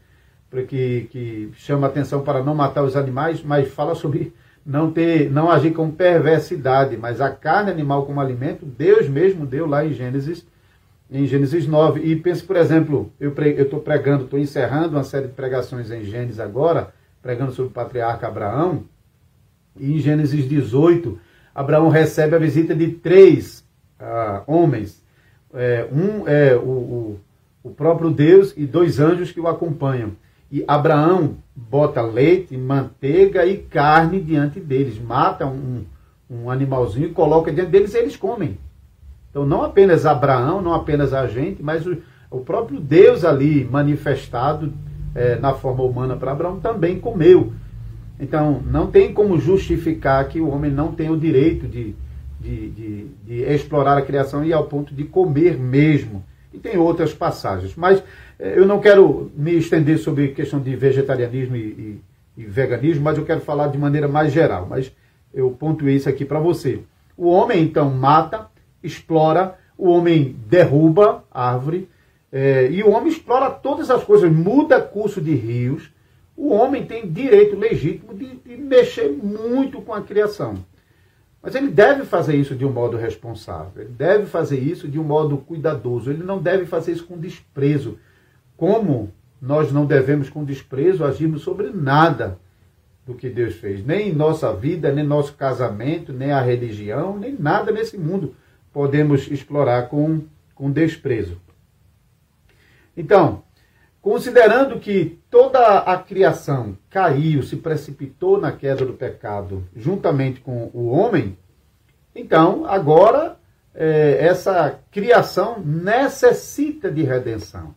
que, 0.69 1.09
que 1.11 1.51
chama 1.55 1.87
atenção 1.87 2.23
para 2.23 2.41
não 2.41 2.55
matar 2.55 2.83
os 2.83 2.95
animais, 2.95 3.43
mas 3.43 3.67
fala 3.67 3.93
sobre 3.93 4.33
não 4.65 4.91
ter, 4.91 5.29
não 5.29 5.51
agir 5.51 5.71
com 5.71 5.91
perversidade, 5.91 6.97
mas 6.97 7.21
a 7.21 7.29
carne 7.29 7.69
animal 7.69 8.05
como 8.05 8.19
alimento, 8.19 8.65
Deus 8.65 9.07
mesmo 9.07 9.45
deu 9.45 9.67
lá 9.67 9.85
em 9.85 9.93
Gênesis, 9.93 10.45
em 11.11 11.27
Gênesis 11.27 11.67
9. 11.67 12.01
E 12.01 12.15
pense, 12.15 12.41
por 12.41 12.55
exemplo, 12.55 13.11
eu 13.19 13.29
estou 13.31 13.79
pregando, 13.79 14.23
estou 14.23 14.39
encerrando 14.39 14.95
uma 14.95 15.03
série 15.03 15.27
de 15.27 15.33
pregações 15.33 15.91
em 15.91 16.03
Gênesis 16.03 16.39
agora, 16.39 16.91
pregando 17.21 17.51
sobre 17.51 17.69
o 17.69 17.73
patriarca 17.73 18.27
Abraão, 18.27 18.85
e 19.77 19.93
em 19.93 19.99
Gênesis 19.99 20.47
18, 20.47 21.19
Abraão 21.53 21.89
recebe 21.89 22.35
a 22.35 22.39
visita 22.39 22.73
de 22.73 22.87
três 22.87 23.63
uh, 23.99 24.41
homens. 24.47 25.03
É, 25.53 25.87
um 25.91 26.27
é 26.27 26.55
o, 26.55 26.59
o, 26.59 27.19
o 27.63 27.71
próprio 27.71 28.09
Deus 28.09 28.53
e 28.57 28.65
dois 28.65 28.99
anjos 28.99 29.31
que 29.31 29.39
o 29.39 29.47
acompanham. 29.47 30.13
E 30.55 30.63
Abraão 30.69 31.35
bota 31.53 32.01
leite, 32.01 32.55
manteiga 32.55 33.45
e 33.45 33.57
carne 33.57 34.21
diante 34.21 34.57
deles, 34.57 34.97
mata 34.97 35.45
um, 35.45 35.83
um 36.31 36.49
animalzinho 36.49 37.09
e 37.09 37.11
coloca 37.11 37.51
diante 37.51 37.71
deles 37.71 37.93
e 37.93 37.97
eles 37.97 38.15
comem. 38.15 38.57
Então, 39.29 39.45
não 39.45 39.63
apenas 39.63 40.05
Abraão, 40.05 40.61
não 40.61 40.73
apenas 40.73 41.13
a 41.13 41.27
gente, 41.27 41.61
mas 41.61 41.85
o, 41.85 41.97
o 42.31 42.39
próprio 42.39 42.79
Deus 42.79 43.25
ali 43.25 43.65
manifestado 43.69 44.71
é, 45.13 45.35
na 45.35 45.53
forma 45.53 45.83
humana 45.83 46.15
para 46.15 46.31
Abraão 46.31 46.57
também 46.61 47.01
comeu. 47.01 47.51
Então, 48.17 48.61
não 48.65 48.87
tem 48.87 49.13
como 49.13 49.37
justificar 49.37 50.25
que 50.29 50.39
o 50.39 50.47
homem 50.47 50.71
não 50.71 50.93
tem 50.93 51.09
o 51.09 51.19
direito 51.19 51.67
de, 51.67 51.93
de, 52.39 52.69
de, 52.69 53.07
de 53.25 53.41
explorar 53.43 53.97
a 53.97 54.03
criação 54.03 54.45
e 54.45 54.53
ao 54.53 54.67
ponto 54.67 54.95
de 54.95 55.03
comer 55.03 55.57
mesmo. 55.57 56.23
E 56.53 56.57
tem 56.57 56.77
outras 56.77 57.13
passagens. 57.13 57.75
Mas 57.75 58.01
eu 58.39 58.65
não 58.65 58.79
quero 58.79 59.31
me 59.35 59.53
estender 59.55 59.97
sobre 59.97 60.29
questão 60.29 60.59
de 60.59 60.75
vegetarianismo 60.75 61.55
e, 61.55 61.59
e, 61.59 62.01
e 62.37 62.45
veganismo, 62.45 63.03
mas 63.03 63.17
eu 63.17 63.25
quero 63.25 63.41
falar 63.41 63.67
de 63.67 63.77
maneira 63.77 64.07
mais 64.07 64.31
geral. 64.31 64.67
Mas 64.69 64.91
eu 65.33 65.51
pontuei 65.51 65.95
isso 65.95 66.09
aqui 66.09 66.25
para 66.25 66.39
você. 66.39 66.79
O 67.17 67.27
homem, 67.27 67.63
então, 67.63 67.89
mata, 67.89 68.47
explora, 68.83 69.57
o 69.77 69.89
homem 69.89 70.35
derruba 70.47 71.23
árvore, 71.31 71.89
é, 72.31 72.69
e 72.69 72.83
o 72.83 72.89
homem 72.89 73.09
explora 73.09 73.49
todas 73.49 73.89
as 73.89 74.03
coisas, 74.03 74.29
muda 74.31 74.81
curso 74.81 75.21
de 75.21 75.33
rios. 75.33 75.89
O 76.35 76.49
homem 76.49 76.85
tem 76.85 77.09
direito 77.09 77.57
legítimo 77.57 78.13
de, 78.13 78.35
de 78.35 78.57
mexer 78.57 79.09
muito 79.09 79.81
com 79.81 79.93
a 79.93 80.01
criação. 80.01 80.55
Mas 81.41 81.55
ele 81.55 81.69
deve 81.69 82.03
fazer 82.03 82.35
isso 82.35 82.55
de 82.55 82.65
um 82.65 82.71
modo 82.71 82.97
responsável, 82.97 83.83
ele 83.83 83.91
deve 83.91 84.25
fazer 84.25 84.57
isso 84.57 84.87
de 84.87 84.99
um 84.99 85.03
modo 85.03 85.37
cuidadoso, 85.37 86.09
ele 86.09 86.23
não 86.23 86.39
deve 86.39 86.65
fazer 86.65 86.91
isso 86.91 87.05
com 87.05 87.17
desprezo. 87.17 87.99
Como 88.57 89.11
nós 89.41 89.71
não 89.71 89.85
devemos, 89.85 90.29
com 90.29 90.43
desprezo, 90.43 91.03
agirmos 91.03 91.41
sobre 91.41 91.69
nada 91.69 92.39
do 93.05 93.13
que 93.13 93.29
Deus 93.29 93.55
fez, 93.55 93.85
nem 93.85 94.09
em 94.09 94.13
nossa 94.13 94.51
vida, 94.53 94.91
nem 94.91 95.05
nosso 95.05 95.33
casamento, 95.33 96.11
nem 96.11 96.31
a 96.31 96.41
religião, 96.41 97.17
nem 97.17 97.35
nada 97.37 97.71
nesse 97.71 97.97
mundo 97.97 98.33
podemos 98.75 99.31
explorar 99.31 99.87
com, 99.87 100.23
com 100.53 100.69
desprezo. 100.69 101.39
Então, 102.97 103.43
considerando 104.01 104.81
que 104.81 105.17
toda 105.29 105.79
a 105.79 105.97
criação 105.97 106.77
caiu, 106.89 107.41
se 107.41 107.55
precipitou 107.55 108.37
na 108.37 108.51
queda 108.51 108.85
do 108.85 108.91
pecado 108.91 109.63
juntamente 109.73 110.41
com 110.41 110.69
o 110.73 110.87
homem, 110.87 111.37
então 112.13 112.65
agora 112.65 113.37
é, 113.73 114.17
essa 114.19 114.77
criação 114.91 115.61
necessita 115.61 116.91
de 116.91 117.03
redenção. 117.03 117.73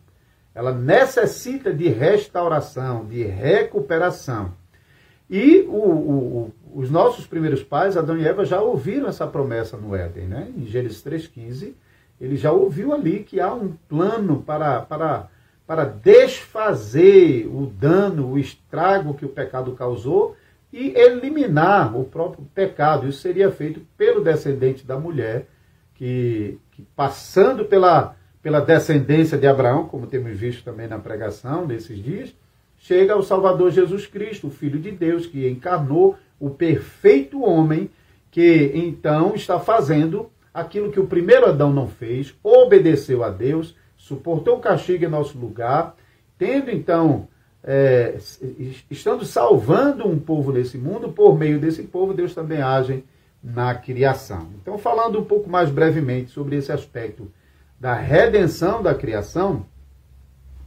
Ela 0.59 0.73
necessita 0.73 1.73
de 1.73 1.87
restauração, 1.87 3.05
de 3.05 3.23
recuperação. 3.23 4.51
E 5.29 5.61
o, 5.61 5.71
o, 5.71 6.53
os 6.75 6.91
nossos 6.91 7.25
primeiros 7.25 7.63
pais, 7.63 7.95
Adão 7.95 8.17
e 8.17 8.27
Eva, 8.27 8.43
já 8.43 8.59
ouviram 8.59 9.07
essa 9.07 9.25
promessa 9.25 9.77
no 9.77 9.95
Éden. 9.95 10.25
Né? 10.25 10.51
Em 10.57 10.65
Gênesis 10.65 11.01
3,15, 11.01 11.71
ele 12.19 12.35
já 12.35 12.51
ouviu 12.51 12.93
ali 12.93 13.23
que 13.23 13.39
há 13.39 13.53
um 13.53 13.71
plano 13.87 14.43
para, 14.43 14.81
para, 14.81 15.29
para 15.65 15.85
desfazer 15.85 17.47
o 17.47 17.65
dano, 17.65 18.31
o 18.31 18.37
estrago 18.37 19.13
que 19.13 19.25
o 19.25 19.29
pecado 19.29 19.71
causou 19.71 20.35
e 20.73 20.89
eliminar 20.89 21.97
o 21.97 22.03
próprio 22.03 22.45
pecado. 22.53 23.07
Isso 23.07 23.21
seria 23.21 23.49
feito 23.49 23.79
pelo 23.97 24.21
descendente 24.21 24.85
da 24.85 24.99
mulher, 24.99 25.47
que, 25.95 26.59
que 26.71 26.81
passando 26.97 27.63
pela, 27.63 28.13
pela 28.41 28.61
descendência 28.61 29.37
de 29.37 29.47
Abraão, 29.47 29.85
como 29.85 30.07
temos 30.07 30.37
visto 30.37 30.63
também 30.63 30.87
na 30.87 30.97
pregação 30.97 31.67
nesses 31.67 32.01
dias, 32.01 32.33
chega 32.77 33.13
ao 33.13 33.21
Salvador 33.21 33.71
Jesus 33.71 34.07
Cristo, 34.07 34.47
o 34.47 34.51
Filho 34.51 34.79
de 34.79 34.91
Deus, 34.91 35.25
que 35.25 35.47
encarnou 35.47 36.17
o 36.39 36.49
perfeito 36.49 37.43
homem, 37.43 37.89
que 38.31 38.71
então 38.73 39.35
está 39.35 39.59
fazendo 39.59 40.29
aquilo 40.53 40.91
que 40.91 40.99
o 40.99 41.07
primeiro 41.07 41.47
Adão 41.47 41.73
não 41.73 41.87
fez, 41.87 42.33
obedeceu 42.41 43.23
a 43.23 43.29
Deus, 43.29 43.75
suportou 43.97 44.57
o 44.57 44.61
castigo 44.61 45.03
em 45.03 45.09
nosso 45.09 45.37
lugar, 45.37 45.95
tendo 46.37 46.71
então, 46.71 47.27
é, 47.61 48.17
estando 48.89 49.25
salvando 49.25 50.07
um 50.07 50.17
povo 50.17 50.53
nesse 50.53 50.77
mundo, 50.77 51.11
por 51.11 51.37
meio 51.37 51.59
desse 51.59 51.83
povo, 51.83 52.13
Deus 52.13 52.33
também 52.33 52.61
age 52.61 53.03
na 53.43 53.75
criação. 53.75 54.49
Então, 54.61 54.77
falando 54.77 55.19
um 55.19 55.25
pouco 55.25 55.49
mais 55.49 55.69
brevemente 55.69 56.31
sobre 56.31 56.55
esse 56.55 56.71
aspecto 56.71 57.29
da 57.79 57.93
redenção 57.93 58.83
da 58.83 58.93
criação, 58.93 59.65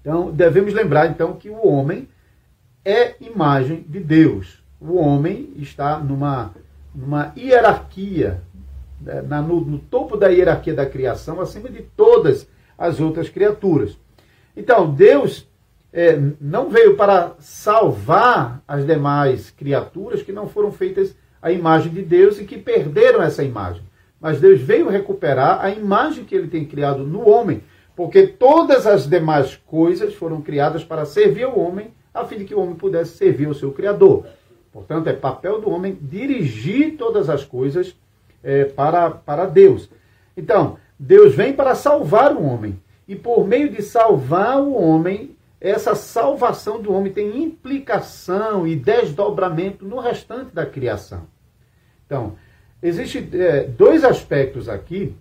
então, 0.03 0.33
devemos 0.33 0.75
lembrar 0.75 1.07
então 1.07 1.35
que 1.35 1.49
o 1.49 1.65
homem 1.67 2.09
é 2.85 3.15
imagem 3.21 3.87
de 3.89 4.01
Deus. 4.01 4.61
O 4.81 4.97
homem 4.97 5.53
está 5.57 5.99
numa, 5.99 6.53
numa 6.93 7.33
hierarquia, 7.37 8.43
né, 9.01 9.23
na, 9.23 9.41
no, 9.41 9.61
no 9.61 9.79
topo 9.79 10.17
da 10.17 10.27
hierarquia 10.27 10.75
da 10.75 10.85
criação, 10.85 11.41
acima 11.41 11.71
de 11.71 11.83
todas 11.83 12.49
as 12.77 12.99
outras 12.99 13.29
criaturas. 13.29 13.97
Então, 14.57 14.93
Deus 14.93 15.49
é, 15.93 16.19
não 16.41 16.69
veio 16.69 16.97
para 16.97 17.35
salvar 17.39 18.61
as 18.67 18.85
demais 18.85 19.51
criaturas 19.51 20.21
que 20.21 20.33
não 20.33 20.49
foram 20.49 20.73
feitas 20.73 21.15
à 21.41 21.53
imagem 21.53 21.93
de 21.93 22.03
Deus 22.03 22.41
e 22.41 22.45
que 22.45 22.59
perderam 22.59 23.23
essa 23.23 23.45
imagem. 23.45 23.83
Mas 24.23 24.41
Deus 24.41 24.61
veio 24.61 24.89
recuperar 24.89 25.63
a 25.63 25.69
imagem 25.71 26.25
que 26.25 26.35
ele 26.35 26.49
tem 26.49 26.65
criado 26.65 27.05
no 27.05 27.29
homem 27.29 27.61
porque 27.95 28.27
todas 28.27 28.87
as 28.87 29.07
demais 29.07 29.57
coisas 29.67 30.15
foram 30.15 30.41
criadas 30.41 30.85
para 30.85 31.05
servir 31.05 31.45
ao 31.45 31.59
homem, 31.59 31.93
a 32.13 32.25
fim 32.25 32.39
de 32.39 32.45
que 32.45 32.55
o 32.55 32.61
homem 32.61 32.75
pudesse 32.75 33.17
servir 33.17 33.47
ao 33.47 33.55
seu 33.55 33.73
Criador. 33.73 34.27
Portanto, 34.73 35.09
é 35.09 35.13
papel 35.13 35.61
do 35.61 35.71
homem 35.71 35.99
dirigir 36.01 36.97
todas 36.97 37.29
as 37.29 37.45
coisas 37.45 37.95
é, 38.43 38.65
para, 38.65 39.11
para 39.11 39.45
Deus. 39.45 39.91
Então, 40.37 40.79
Deus 40.99 41.35
vem 41.35 41.53
para 41.53 41.75
salvar 41.75 42.35
o 42.35 42.43
homem. 42.43 42.81
E 43.07 43.15
por 43.15 43.47
meio 43.47 43.69
de 43.69 43.83
salvar 43.83 44.59
o 44.61 44.73
homem, 44.73 45.37
essa 45.61 45.95
salvação 45.95 46.81
do 46.81 46.93
homem 46.93 47.13
tem 47.13 47.43
implicação 47.43 48.67
e 48.67 48.75
desdobramento 48.75 49.85
no 49.85 49.99
restante 49.99 50.55
da 50.55 50.65
criação. 50.65 51.27
Então, 52.07 52.37
existem 52.83 53.29
é, 53.33 53.65
dois 53.65 54.05
aspectos 54.05 54.69
aqui 54.69 55.15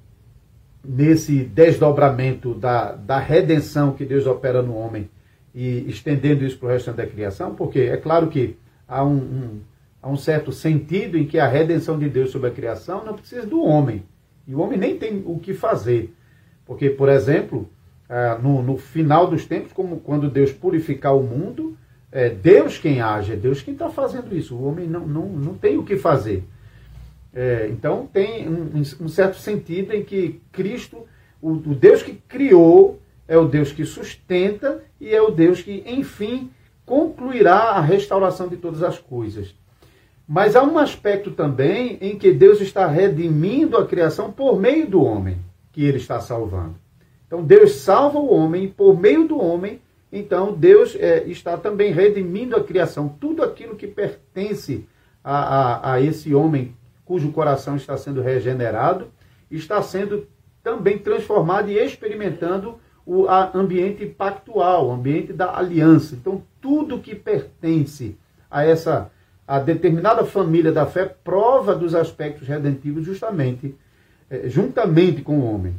nesse 0.84 1.44
desdobramento 1.44 2.54
da, 2.56 2.94
da 2.94 3.20
redenção 3.20 3.94
que 3.94 4.04
Deus 4.04 4.26
opera 4.26 4.62
no 4.62 4.76
homem 4.76 5.10
e 5.54 5.86
estendendo 5.90 6.44
isso 6.44 6.58
para 6.58 6.70
o 6.70 6.72
restante 6.72 6.98
da 6.98 7.06
criação, 7.06 7.54
porque 7.54 7.82
é 7.82 7.98
claro 7.98 8.28
que 8.28 8.58
há 8.88 9.04
um, 9.04 9.18
um, 9.18 9.60
há 10.02 10.10
um 10.10 10.18
certo 10.18 10.52
sentido 10.52 11.18
em 11.18 11.26
que 11.26 11.38
a 11.38 11.48
redenção 11.48 12.00
de 12.00 12.10
Deus 12.10 12.32
sobre 12.32 12.50
a 12.50 12.54
criação 12.54 13.06
não 13.06 13.14
precisa 13.14 13.46
do 13.46 13.62
homem. 13.64 14.04
E 14.48 14.56
o 14.56 14.60
homem 14.60 14.80
nem 14.80 14.98
tem 14.98 15.22
o 15.26 15.38
que 15.38 15.54
fazer. 15.54 16.14
Porque, 16.66 16.90
por 16.90 17.10
exemplo, 17.10 17.70
ah, 18.10 18.38
no, 18.42 18.62
no 18.62 18.78
final 18.78 19.28
dos 19.28 19.46
tempos, 19.46 19.72
como 19.72 20.00
quando 20.00 20.30
Deus 20.30 20.52
purificar 20.52 21.16
o 21.16 21.24
mundo, 21.24 21.78
é 22.12 22.30
Deus 22.30 22.78
quem 22.78 23.00
age, 23.00 23.34
é 23.34 23.36
Deus 23.38 23.62
quem 23.62 23.74
está 23.74 23.90
fazendo 23.90 24.36
isso. 24.36 24.56
O 24.56 24.66
homem 24.66 24.88
não, 24.88 25.08
não, 25.08 25.28
não 25.28 25.54
tem 25.54 25.78
o 25.78 25.84
que 25.84 25.96
fazer. 25.96 26.44
É, 27.34 27.70
então 27.70 28.08
tem 28.12 28.48
um, 28.48 28.82
um, 29.00 29.08
certo 29.08 29.38
sentido 29.38 29.94
em 29.94 30.04
que 30.04 30.42
Cristo, 30.52 31.06
o, 31.42 31.52
o, 31.52 31.76
Deus 31.76 32.04
que 32.04 32.14
criou, 32.28 33.00
é 33.28 33.38
o 33.38 33.48
Deus 33.48 33.72
que 33.72 33.86
sustenta 33.86 34.84
e 35.00 35.16
é 35.16 35.22
o 35.22 35.32
Deus 35.32 35.62
que, 35.62 35.84
enfim, 35.86 36.50
concluirá 36.86 37.56
a 37.72 37.82
restauração 37.82 38.50
de 38.50 38.58
todas 38.58 38.84
as 38.84 39.00
coisas. 39.00 39.56
Mas 40.28 40.56
há 40.56 40.64
um 40.64 40.78
aspecto 40.78 41.32
também 41.32 41.98
em 42.02 42.18
que 42.18 42.34
Deus 42.34 42.60
está 42.60 42.86
redimindo 42.88 43.78
a 43.78 43.88
criação 43.88 44.32
por 44.32 44.60
meio 44.60 44.88
do 44.88 45.02
homem 45.02 45.38
que 45.72 45.84
ele 45.86 45.98
está 45.98 46.20
salvando. 46.20 46.76
Então 47.26 47.42
Deus 47.42 47.76
salva 47.76 48.20
o 48.20 48.34
homem 48.34 48.68
por 48.68 49.00
meio 49.00 49.26
do 49.26 49.40
homem, 49.40 49.80
então 50.12 50.54
Deus 50.54 50.98
é, 51.00 51.24
está 51.28 51.56
também 51.56 51.94
redimindo 51.94 52.58
a 52.58 52.64
criação. 52.64 53.08
Tudo 53.08 53.42
aquilo 53.42 53.78
que 53.78 53.88
pertence 53.88 54.86
a, 55.24 55.36
a, 55.36 55.94
a 55.94 56.02
esse 56.02 56.36
homem 56.36 56.76
cujo 57.12 57.30
coração 57.34 57.76
está 57.76 57.98
sendo 57.98 58.22
regenerado, 58.22 59.08
está 59.52 59.82
sendo 59.82 60.26
também 60.64 60.98
transformado 60.98 61.70
e 61.70 61.78
experimentando 61.78 62.80
o 63.06 63.28
ambiente 63.54 64.06
pactual, 64.06 64.88
o 64.88 64.92
ambiente 64.94 65.34
da 65.34 65.58
aliança. 65.58 66.16
Então, 66.16 66.42
tudo 66.62 67.00
que 67.00 67.14
pertence 67.14 68.16
a 68.50 68.64
essa 68.64 69.12
a 69.46 69.60
determinada 69.60 70.24
família 70.24 70.72
da 70.72 70.86
fé 70.86 71.04
prova 71.06 71.76
dos 71.76 71.94
aspectos 71.94 72.48
redentivos 72.48 73.06
justamente 73.06 73.76
é, 74.30 74.48
juntamente 74.48 75.22
com 75.22 75.40
o 75.40 75.54
homem. 75.54 75.76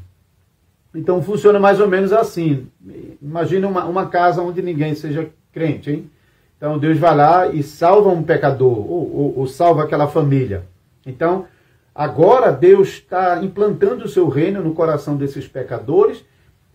Então 0.95 1.23
funciona 1.23 1.59
mais 1.59 1.81
ou 1.81 1.89
menos 1.89 2.13
assim. 2.13 2.67
Imagina 3.23 3.67
uma, 3.67 3.87
uma 3.87 4.07
casa 4.07 4.43
onde 4.43 4.61
ninguém 4.61 4.95
seja 4.95 5.31
crente, 5.51 5.91
hein? 5.91 6.11
Então 6.59 6.79
Deus 6.79 6.99
vai 6.99 7.17
lá 7.17 7.49
e 7.49 7.63
salva 7.63 8.11
um 8.11 8.23
pecador, 8.23 8.79
ou, 8.79 9.17
ou, 9.17 9.39
ou 9.39 9.47
salva 9.47 9.85
aquela 9.85 10.07
família. 10.07 10.71
Então, 11.07 11.47
agora 11.95 12.51
Deus 12.51 12.89
está 12.89 13.43
implantando 13.43 14.05
o 14.05 14.09
seu 14.09 14.29
reino 14.29 14.63
no 14.63 14.75
coração 14.75 15.17
desses 15.17 15.47
pecadores, 15.47 16.25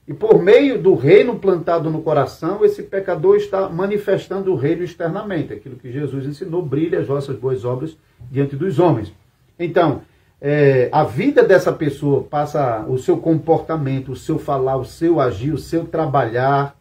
e 0.08 0.13
por 0.13 0.42
meio 0.42 0.82
do 0.82 0.96
reino 0.96 1.38
plantado 1.38 1.90
no 1.90 2.02
coração, 2.02 2.63
esse 2.63 2.82
pecador 2.82 3.36
está 3.36 3.68
manifestando 3.68 4.54
o 4.54 4.56
reino 4.56 4.82
externamente. 4.82 5.52
Aquilo 5.52 5.76
que 5.76 5.92
Jesus 5.92 6.26
ensinou, 6.26 6.62
brilha 6.62 7.00
as 7.00 7.08
vossas 7.08 7.36
boas 7.36 7.66
obras 7.66 7.98
diante 8.32 8.56
dos 8.56 8.80
homens. 8.80 9.13
Então, 9.60 10.02
é, 10.40 10.88
a 10.94 11.04
vida 11.04 11.44
dessa 11.44 11.74
pessoa 11.74 12.24
passa 12.24 12.86
o 12.88 12.98
seu 12.98 13.18
comportamento, 13.18 14.13
o 14.13 14.16
seu 14.16 14.40
falar, 14.40 14.78
o 14.78 14.86
seu 14.86 15.20
agir, 15.20 15.52
o 15.52 15.58
seu 15.58 15.84
trabalhar, 15.86 16.78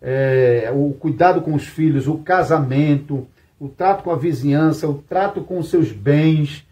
é, 0.00 0.72
o 0.74 0.94
cuidado 0.94 1.42
com 1.42 1.54
os 1.54 1.66
filhos, 1.66 2.08
o 2.08 2.18
casamento, 2.18 3.26
o 3.60 3.68
trato 3.68 4.02
com 4.02 4.10
a 4.10 4.16
vizinhança, 4.16 4.88
o 4.88 4.94
trato 4.94 5.42
com 5.42 5.58
os 5.58 5.68
seus 5.68 5.92
bens, 5.92 6.66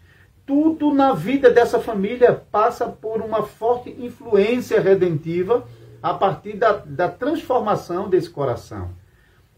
tudo 0.51 0.93
na 0.93 1.13
vida 1.13 1.49
dessa 1.49 1.79
família 1.79 2.33
passa 2.51 2.85
por 2.85 3.21
uma 3.21 3.43
forte 3.43 3.89
influência 3.97 4.81
redentiva 4.81 5.65
a 6.03 6.13
partir 6.13 6.57
da, 6.57 6.73
da 6.73 7.07
transformação 7.07 8.09
desse 8.09 8.29
coração. 8.29 8.89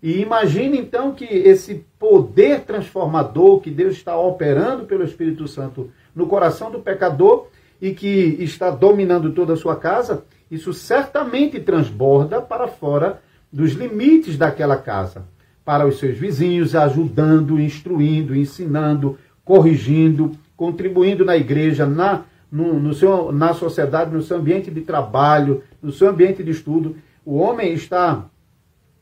E 0.03 0.21
imagine 0.21 0.77
então 0.77 1.11
que 1.11 1.25
esse 1.25 1.83
poder 1.97 2.61
transformador 2.61 3.59
que 3.59 3.71
Deus 3.71 3.95
está 3.95 4.15
operando 4.15 4.85
pelo 4.85 5.03
Espírito 5.03 5.47
Santo 5.47 5.89
no 6.13 6.27
coração 6.27 6.69
do 6.69 6.79
pecador 6.79 7.47
e 7.81 7.95
que 7.95 8.37
está 8.39 8.69
dominando 8.69 9.31
toda 9.31 9.53
a 9.53 9.57
sua 9.57 9.75
casa, 9.75 10.23
isso 10.51 10.73
certamente 10.73 11.59
transborda 11.59 12.39
para 12.39 12.67
fora 12.67 13.19
dos 13.51 13.71
limites 13.71 14.37
daquela 14.37 14.77
casa, 14.77 15.25
para 15.65 15.87
os 15.87 15.97
seus 15.97 16.19
vizinhos, 16.19 16.75
ajudando, 16.75 17.59
instruindo, 17.59 18.35
ensinando, 18.35 19.17
corrigindo, 19.43 20.37
contribuindo 20.55 21.25
na 21.25 21.35
igreja, 21.35 21.85
na, 21.85 22.23
no, 22.51 22.79
no 22.79 22.93
seu, 22.93 23.31
na 23.31 23.53
sociedade, 23.53 24.13
no 24.13 24.21
seu 24.21 24.37
ambiente 24.37 24.69
de 24.69 24.81
trabalho, 24.81 25.63
no 25.81 25.91
seu 25.91 26.09
ambiente 26.09 26.43
de 26.43 26.51
estudo. 26.51 26.95
O 27.25 27.37
homem 27.37 27.73
está 27.73 28.25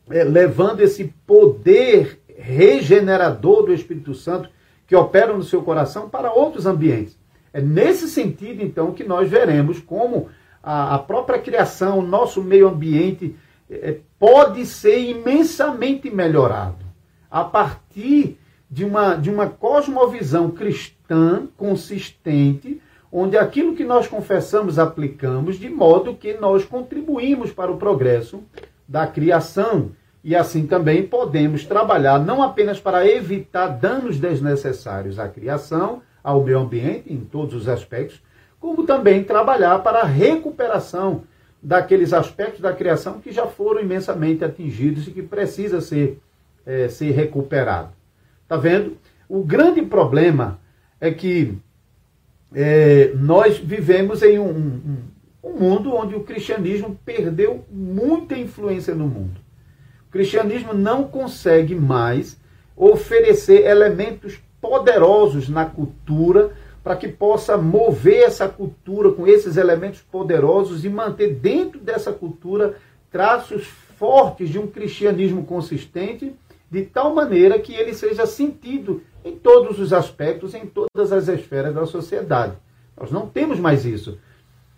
é, 0.09 0.23
levando 0.23 0.81
esse 0.81 1.13
poder 1.25 2.19
regenerador 2.37 3.63
do 3.63 3.73
Espírito 3.73 4.13
Santo 4.13 4.49
que 4.87 4.95
opera 4.95 5.33
no 5.33 5.43
seu 5.43 5.61
coração 5.61 6.09
para 6.09 6.33
outros 6.33 6.65
ambientes. 6.65 7.17
É 7.53 7.61
nesse 7.61 8.09
sentido, 8.09 8.61
então, 8.61 8.93
que 8.93 9.03
nós 9.03 9.29
veremos 9.29 9.79
como 9.79 10.29
a, 10.63 10.95
a 10.95 10.99
própria 10.99 11.39
criação, 11.39 11.99
o 11.99 12.05
nosso 12.05 12.41
meio 12.41 12.67
ambiente, 12.67 13.35
é, 13.69 13.97
pode 14.19 14.65
ser 14.65 14.99
imensamente 14.99 16.09
melhorado 16.09 16.85
a 17.29 17.43
partir 17.43 18.37
de 18.71 18.85
uma, 18.85 19.15
de 19.15 19.29
uma 19.29 19.47
cosmovisão 19.47 20.49
cristã 20.49 21.45
consistente, 21.57 22.81
onde 23.11 23.37
aquilo 23.37 23.75
que 23.75 23.83
nós 23.83 24.07
confessamos 24.07 24.79
aplicamos, 24.79 25.59
de 25.59 25.69
modo 25.69 26.15
que 26.15 26.35
nós 26.35 26.63
contribuímos 26.63 27.51
para 27.51 27.69
o 27.69 27.75
progresso 27.75 28.41
da 28.87 29.05
criação. 29.05 29.91
E 30.23 30.33
assim 30.33 30.65
também 30.65 31.05
podemos 31.05 31.65
trabalhar 31.65 32.17
não 32.19 32.41
apenas 32.41 32.79
para 32.79 33.05
evitar 33.05 33.67
danos 33.67 34.17
desnecessários 34.17 35.19
à 35.19 35.27
criação, 35.27 36.01
ao 36.23 36.41
meio 36.41 36.59
ambiente, 36.59 37.11
em 37.11 37.17
todos 37.17 37.53
os 37.53 37.67
aspectos, 37.67 38.21
como 38.57 38.85
também 38.85 39.23
trabalhar 39.23 39.79
para 39.79 40.01
a 40.01 40.05
recuperação 40.05 41.23
daqueles 41.61 42.13
aspectos 42.13 42.61
da 42.61 42.71
criação 42.71 43.19
que 43.19 43.31
já 43.31 43.47
foram 43.47 43.81
imensamente 43.81 44.45
atingidos 44.45 45.07
e 45.07 45.11
que 45.11 45.21
precisa 45.21 45.81
ser, 45.81 46.19
é, 46.65 46.87
ser 46.87 47.11
recuperado. 47.11 48.00
Está 48.51 48.59
vendo? 48.59 48.97
O 49.29 49.45
grande 49.45 49.81
problema 49.81 50.59
é 50.99 51.09
que 51.09 51.57
é, 52.53 53.13
nós 53.15 53.57
vivemos 53.57 54.21
em 54.21 54.39
um, 54.39 54.49
um, 54.49 54.97
um 55.41 55.53
mundo 55.53 55.95
onde 55.95 56.15
o 56.15 56.23
cristianismo 56.23 56.99
perdeu 57.05 57.63
muita 57.71 58.37
influência 58.37 58.93
no 58.93 59.07
mundo. 59.07 59.39
O 60.05 60.11
cristianismo 60.11 60.73
não 60.73 61.05
consegue 61.05 61.73
mais 61.73 62.37
oferecer 62.75 63.65
elementos 63.65 64.37
poderosos 64.59 65.47
na 65.47 65.63
cultura 65.63 66.51
para 66.83 66.97
que 66.97 67.07
possa 67.07 67.55
mover 67.55 68.23
essa 68.23 68.49
cultura 68.49 69.13
com 69.13 69.25
esses 69.25 69.55
elementos 69.55 70.01
poderosos 70.01 70.83
e 70.83 70.89
manter 70.89 71.35
dentro 71.35 71.79
dessa 71.79 72.11
cultura 72.11 72.75
traços 73.09 73.65
fortes 73.97 74.49
de 74.49 74.59
um 74.59 74.67
cristianismo 74.67 75.45
consistente, 75.45 76.33
de 76.71 76.83
tal 76.83 77.13
maneira 77.13 77.59
que 77.59 77.75
ele 77.75 77.93
seja 77.93 78.25
sentido 78.25 79.03
em 79.25 79.35
todos 79.35 79.77
os 79.77 79.91
aspectos, 79.91 80.55
em 80.55 80.65
todas 80.65 81.11
as 81.11 81.27
esferas 81.27 81.75
da 81.75 81.85
sociedade. 81.85 82.53
Nós 82.97 83.11
não 83.11 83.27
temos 83.27 83.59
mais 83.59 83.85
isso. 83.85 84.17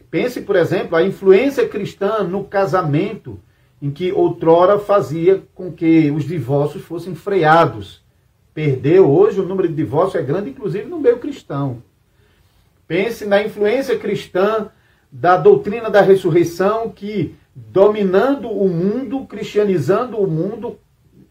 Pense, 0.10 0.42
por 0.42 0.56
exemplo, 0.56 0.96
a 0.96 1.04
influência 1.04 1.68
cristã 1.68 2.24
no 2.24 2.44
casamento, 2.44 3.40
em 3.80 3.92
que 3.92 4.12
outrora 4.12 4.80
fazia 4.80 5.44
com 5.54 5.72
que 5.72 6.10
os 6.10 6.24
divórcios 6.24 6.84
fossem 6.84 7.14
freados. 7.14 8.04
Perdeu, 8.54 9.10
hoje 9.10 9.40
o 9.40 9.46
número 9.46 9.68
de 9.68 9.76
divórcios 9.76 10.22
é 10.22 10.26
grande, 10.26 10.50
inclusive 10.50 10.86
no 10.86 11.00
meio 11.00 11.20
cristão. 11.20 11.84
Pense 12.88 13.26
na 13.26 13.44
influência 13.44 13.98
cristã 14.00 14.70
da 15.12 15.38
doutrina 15.38 15.90
da 15.90 16.02
ressurreição 16.02 16.90
que, 16.90 17.36
dominando 17.56 18.50
o 18.50 18.68
mundo, 18.68 19.26
cristianizando 19.26 20.18
o 20.18 20.28
mundo, 20.28 20.80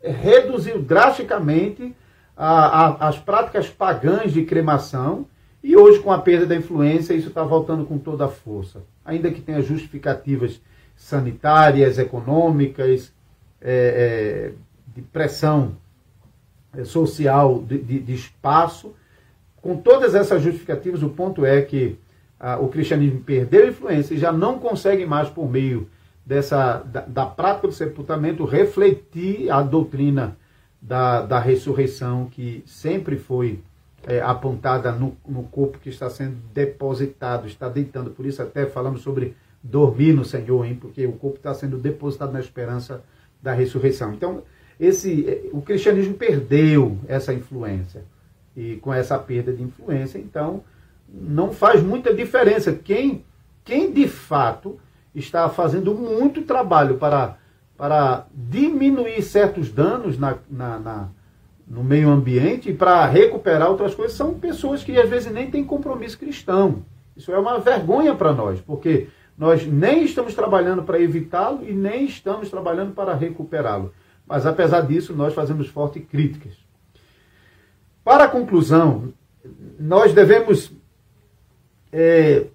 reduziu 0.02 0.82
drasticamente 0.82 1.94
a, 2.36 2.86
a, 2.86 3.08
as 3.08 3.18
práticas 3.18 3.68
pagãs 3.68 4.32
de 4.32 4.44
cremação. 4.44 5.26
E 5.62 5.76
hoje, 5.76 6.00
com 6.00 6.10
a 6.10 6.18
perda 6.18 6.46
da 6.46 6.56
influência, 6.56 7.14
isso 7.14 7.28
está 7.28 7.44
voltando 7.44 7.84
com 7.84 7.98
toda 7.98 8.24
a 8.24 8.28
força. 8.28 8.82
Ainda 9.04 9.30
que 9.30 9.40
tenha 9.40 9.62
justificativas 9.62 10.60
sanitárias, 10.96 11.98
econômicas, 11.98 13.12
é, 13.60 14.50
é, 14.50 14.52
de 14.94 15.02
pressão 15.02 15.76
é, 16.76 16.84
social, 16.84 17.62
de, 17.62 17.78
de, 17.78 18.00
de 18.00 18.14
espaço, 18.14 18.94
com 19.62 19.76
todas 19.76 20.14
essas 20.14 20.42
justificativas, 20.42 21.02
o 21.02 21.08
ponto 21.08 21.46
é 21.46 21.62
que 21.62 21.96
ah, 22.38 22.58
o 22.58 22.68
cristianismo 22.68 23.20
perdeu 23.20 23.68
influência 23.68 24.14
e 24.14 24.18
já 24.18 24.32
não 24.32 24.58
consegue 24.58 25.06
mais, 25.06 25.28
por 25.28 25.48
meio 25.48 25.88
dessa, 26.24 26.78
da, 26.78 27.00
da 27.00 27.26
prática 27.26 27.66
do 27.66 27.72
sepultamento, 27.72 28.44
refletir 28.44 29.50
a 29.50 29.62
doutrina 29.62 30.36
da, 30.80 31.22
da 31.22 31.38
ressurreição 31.38 32.26
que 32.26 32.62
sempre 32.66 33.16
foi 33.16 33.60
é, 34.04 34.20
apontada 34.20 34.92
no, 34.92 35.16
no 35.26 35.44
corpo 35.44 35.78
que 35.78 35.88
está 35.88 36.10
sendo 36.10 36.36
depositado, 36.52 37.46
está 37.46 37.68
deitando. 37.68 38.10
Por 38.10 38.26
isso 38.26 38.42
até 38.42 38.66
falamos 38.66 39.02
sobre 39.02 39.36
dormir 39.62 40.12
no 40.12 40.24
Senhor, 40.24 40.64
hein? 40.64 40.76
porque 40.80 41.06
o 41.06 41.12
corpo 41.12 41.36
está 41.36 41.54
sendo 41.54 41.78
depositado 41.78 42.32
na 42.32 42.40
esperança 42.40 43.02
da 43.40 43.52
ressurreição. 43.52 44.12
Então, 44.12 44.42
esse, 44.78 45.28
é, 45.28 45.50
o 45.52 45.62
cristianismo 45.62 46.14
perdeu 46.14 46.98
essa 47.06 47.32
influência 47.32 48.04
e 48.56 48.76
com 48.76 48.92
essa 48.92 49.18
perda 49.18 49.52
de 49.52 49.62
influência, 49.62 50.18
então 50.18 50.62
não 51.08 51.52
faz 51.52 51.82
muita 51.82 52.12
diferença. 52.12 52.72
Quem, 52.72 53.24
quem 53.64 53.92
de 53.92 54.08
fato 54.08 54.78
está 55.14 55.48
fazendo 55.48 55.94
muito 55.94 56.42
trabalho 56.42 56.96
para, 56.96 57.36
para 57.76 58.26
diminuir 58.32 59.22
certos 59.22 59.70
danos 59.70 60.18
na, 60.18 60.36
na, 60.50 60.78
na 60.78 61.08
no 61.66 61.82
meio 61.82 62.10
ambiente 62.10 62.68
e 62.70 62.74
para 62.74 63.06
recuperar 63.06 63.70
outras 63.70 63.94
coisas 63.94 64.16
são 64.16 64.34
pessoas 64.34 64.84
que 64.84 64.98
às 64.98 65.08
vezes 65.08 65.32
nem 65.32 65.50
têm 65.50 65.64
compromisso 65.64 66.18
cristão. 66.18 66.84
Isso 67.16 67.32
é 67.32 67.38
uma 67.38 67.58
vergonha 67.58 68.14
para 68.14 68.32
nós, 68.32 68.60
porque 68.60 69.08
nós 69.38 69.66
nem 69.66 70.04
estamos 70.04 70.34
trabalhando 70.34 70.82
para 70.82 71.00
evitá-lo 71.00 71.64
e 71.66 71.72
nem 71.72 72.04
estamos 72.04 72.50
trabalhando 72.50 72.92
para 72.92 73.14
recuperá-lo. 73.14 73.92
Mas 74.26 74.46
apesar 74.46 74.82
disso, 74.82 75.14
nós 75.14 75.34
fazemos 75.34 75.68
fortes 75.68 76.04
críticas. 76.04 76.52
Para 78.04 78.24
a 78.24 78.28
conclusão, 78.28 79.12
nós 79.78 80.12
devemos 80.12 80.72
é, 81.90 82.46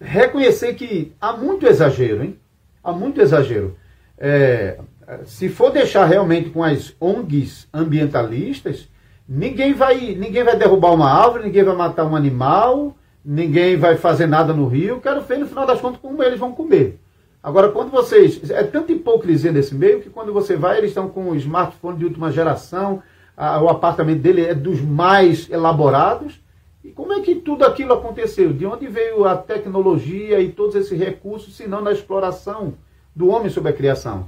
reconhecer 0.00 0.74
que 0.74 1.12
há 1.20 1.32
muito 1.32 1.66
exagero, 1.66 2.22
hein? 2.22 2.38
Há 2.82 2.92
muito 2.92 3.20
exagero. 3.20 3.76
É, 4.16 4.78
se 5.24 5.48
for 5.48 5.70
deixar 5.70 6.04
realmente 6.04 6.50
com 6.50 6.62
as 6.62 6.94
ONGs 7.00 7.68
ambientalistas, 7.72 8.88
ninguém 9.28 9.72
vai, 9.72 10.14
ninguém 10.14 10.44
vai 10.44 10.56
derrubar 10.56 10.92
uma 10.92 11.10
árvore, 11.10 11.44
ninguém 11.44 11.64
vai 11.64 11.76
matar 11.76 12.04
um 12.04 12.16
animal, 12.16 12.96
ninguém 13.24 13.76
vai 13.76 13.96
fazer 13.96 14.26
nada 14.26 14.52
no 14.52 14.66
rio. 14.66 15.00
Quero 15.00 15.22
ver 15.22 15.38
no 15.38 15.46
final 15.46 15.66
das 15.66 15.80
contas 15.80 16.00
como 16.00 16.22
eles 16.22 16.38
vão 16.38 16.52
comer. 16.52 16.98
Agora, 17.42 17.70
quando 17.70 17.90
vocês. 17.90 18.50
É 18.50 18.62
tanta 18.62 18.92
hipocrisia 18.92 19.52
nesse 19.52 19.74
meio 19.74 20.00
que 20.00 20.10
quando 20.10 20.32
você 20.32 20.56
vai, 20.56 20.78
eles 20.78 20.90
estão 20.90 21.08
com 21.08 21.30
o 21.30 21.36
smartphone 21.36 21.98
de 21.98 22.04
última 22.04 22.32
geração, 22.32 23.02
a, 23.36 23.62
o 23.62 23.68
apartamento 23.68 24.20
dele 24.20 24.44
é 24.44 24.54
dos 24.54 24.80
mais 24.80 25.48
elaborados. 25.50 26.40
E 26.88 26.90
como 26.90 27.12
é 27.12 27.20
que 27.20 27.34
tudo 27.34 27.66
aquilo 27.66 27.92
aconteceu? 27.92 28.50
De 28.50 28.64
onde 28.64 28.86
veio 28.86 29.26
a 29.26 29.36
tecnologia 29.36 30.40
e 30.40 30.50
todos 30.50 30.74
esses 30.74 30.98
recursos, 30.98 31.54
se 31.54 31.68
não 31.68 31.82
na 31.82 31.92
exploração 31.92 32.78
do 33.14 33.28
homem 33.28 33.50
sobre 33.50 33.70
a 33.70 33.74
criação? 33.74 34.26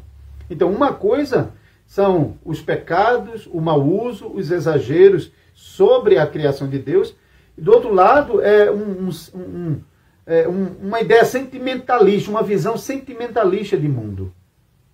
Então, 0.50 0.70
uma 0.70 0.92
coisa 0.92 1.54
são 1.86 2.36
os 2.44 2.60
pecados, 2.60 3.48
o 3.50 3.62
mau 3.62 3.82
uso, 3.82 4.26
os 4.26 4.50
exageros 4.50 5.32
sobre 5.54 6.18
a 6.18 6.26
criação 6.26 6.68
de 6.68 6.78
Deus. 6.78 7.16
E 7.56 7.62
do 7.62 7.72
outro 7.72 7.94
lado, 7.94 8.42
é, 8.42 8.70
um, 8.70 9.08
um, 9.08 9.10
um, 9.34 9.80
é 10.26 10.46
uma 10.46 11.00
ideia 11.00 11.24
sentimentalista, 11.24 12.30
uma 12.30 12.42
visão 12.42 12.76
sentimentalista 12.76 13.74
de 13.74 13.88
mundo. 13.88 14.34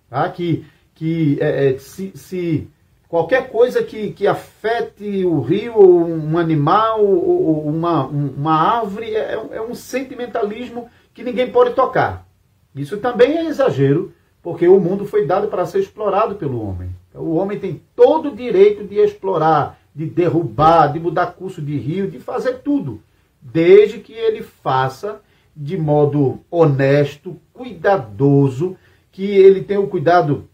Tá? 0.09 0.29
Que, 0.29 0.65
que 0.95 1.37
é, 1.41 1.71
é 1.71 1.77
se, 1.77 2.13
se 2.15 2.69
Qualquer 3.07 3.49
coisa 3.49 3.81
que, 3.83 4.11
que 4.11 4.27
afete 4.27 5.25
o 5.25 5.39
rio, 5.39 5.79
um 5.79 6.37
animal, 6.37 7.01
ou 7.03 7.65
uma, 7.65 8.05
uma 8.05 8.53
árvore, 8.53 9.15
é, 9.15 9.33
é 9.51 9.61
um 9.61 9.73
sentimentalismo 9.73 10.89
que 11.13 11.23
ninguém 11.23 11.49
pode 11.49 11.73
tocar. 11.73 12.27
Isso 12.75 12.97
também 12.97 13.37
é 13.37 13.45
exagero, 13.45 14.13
porque 14.43 14.67
o 14.67 14.79
mundo 14.79 15.05
foi 15.05 15.25
dado 15.25 15.47
para 15.47 15.65
ser 15.65 15.79
explorado 15.79 16.35
pelo 16.35 16.61
homem. 16.61 16.89
O 17.13 17.35
homem 17.35 17.57
tem 17.57 17.81
todo 17.95 18.29
o 18.29 18.35
direito 18.35 18.83
de 18.83 18.95
explorar, 18.95 19.79
de 19.95 20.05
derrubar, 20.05 20.91
de 20.91 20.99
mudar 20.99 21.27
curso 21.27 21.61
de 21.61 21.77
rio, 21.77 22.11
de 22.11 22.19
fazer 22.19 22.59
tudo, 22.59 23.01
desde 23.41 23.99
que 23.99 24.13
ele 24.13 24.43
faça 24.43 25.21
de 25.55 25.77
modo 25.77 26.39
honesto, 26.51 27.39
cuidadoso, 27.53 28.75
que 29.11 29.25
ele 29.25 29.63
tenha 29.63 29.79
o 29.81 29.87
cuidado 29.87 30.47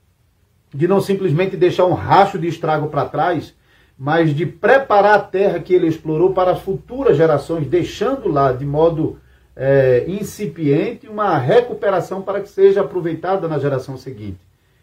de 0.74 0.88
não 0.88 1.00
simplesmente 1.00 1.56
deixar 1.56 1.86
um 1.86 1.94
racho 1.94 2.40
de 2.40 2.48
estrago 2.48 2.88
para 2.88 3.06
trás, 3.06 3.54
mas 3.98 4.36
de 4.36 4.46
preparar 4.46 5.16
a 5.16 5.22
terra 5.22 5.60
que 5.60 5.74
ele 5.74 5.88
explorou 5.88 6.34
para 6.34 6.52
as 6.52 6.62
futuras 6.62 7.16
gerações, 7.16 7.68
deixando 7.68 8.28
lá 8.28 8.52
de 8.52 8.66
modo 8.66 9.20
é, 9.56 10.06
incipiente 10.08 11.08
uma 11.08 11.38
recuperação 11.38 12.22
para 12.22 12.42
que 12.42 12.50
seja 12.50 12.82
aproveitada 12.82 13.48
na 13.48 13.60
geração 13.60 13.98
seguinte. 13.98 14.40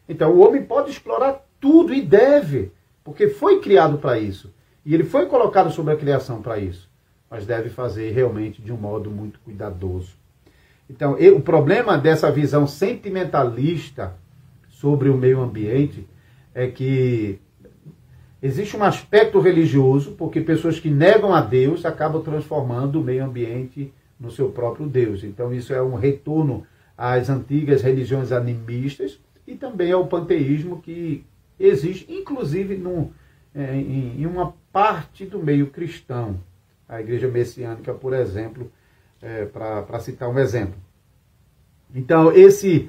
Então 0.08 0.32
o 0.32 0.46
homem 0.46 0.62
pode 0.62 0.90
explorar 0.90 1.44
tudo 1.60 1.92
e 1.92 2.00
deve, 2.00 2.70
porque 3.02 3.28
foi 3.28 3.60
criado 3.60 3.98
para 3.98 4.18
isso. 4.18 4.52
E 4.86 4.94
ele 4.94 5.04
foi 5.04 5.26
colocado 5.26 5.70
sobre 5.70 5.92
a 5.92 5.96
criação 5.96 6.40
para 6.40 6.58
isso. 6.58 6.88
mas 7.28 7.46
deve 7.46 7.68
fazer 7.68 8.10
realmente 8.10 8.60
de 8.60 8.72
um 8.72 8.76
modo 8.76 9.08
muito 9.08 9.38
cuidadoso. 9.44 10.14
Então, 10.88 11.12
o 11.12 11.40
problema 11.40 11.96
dessa 11.96 12.28
visão 12.32 12.66
sentimentalista 12.66 14.16
sobre 14.80 15.10
o 15.10 15.16
meio 15.16 15.40
ambiente 15.42 16.08
é 16.54 16.66
que 16.66 17.38
existe 18.42 18.74
um 18.76 18.82
aspecto 18.82 19.38
religioso, 19.38 20.12
porque 20.12 20.40
pessoas 20.40 20.80
que 20.80 20.88
negam 20.88 21.34
a 21.34 21.42
Deus 21.42 21.84
acabam 21.84 22.22
transformando 22.22 22.98
o 22.98 23.04
meio 23.04 23.24
ambiente 23.24 23.92
no 24.18 24.30
seu 24.30 24.48
próprio 24.48 24.86
Deus. 24.86 25.22
Então, 25.22 25.52
isso 25.52 25.74
é 25.74 25.82
um 25.82 25.94
retorno 25.94 26.66
às 26.96 27.28
antigas 27.28 27.82
religiões 27.82 28.32
animistas 28.32 29.20
e 29.46 29.54
também 29.54 29.92
ao 29.92 30.06
panteísmo 30.06 30.80
que 30.80 31.24
existe, 31.58 32.10
inclusive, 32.10 32.82
é, 33.54 33.74
em, 33.74 34.22
em 34.22 34.26
uma 34.26 34.54
parte 34.72 35.26
do 35.26 35.38
meio 35.38 35.66
cristão. 35.66 36.40
A 36.88 37.00
igreja 37.00 37.28
messiânica, 37.28 37.92
por 37.92 38.14
exemplo, 38.14 38.72
é, 39.20 39.44
para 39.44 40.00
citar 40.00 40.30
um 40.30 40.38
exemplo. 40.38 40.74
Então, 41.94 42.32
esse, 42.32 42.88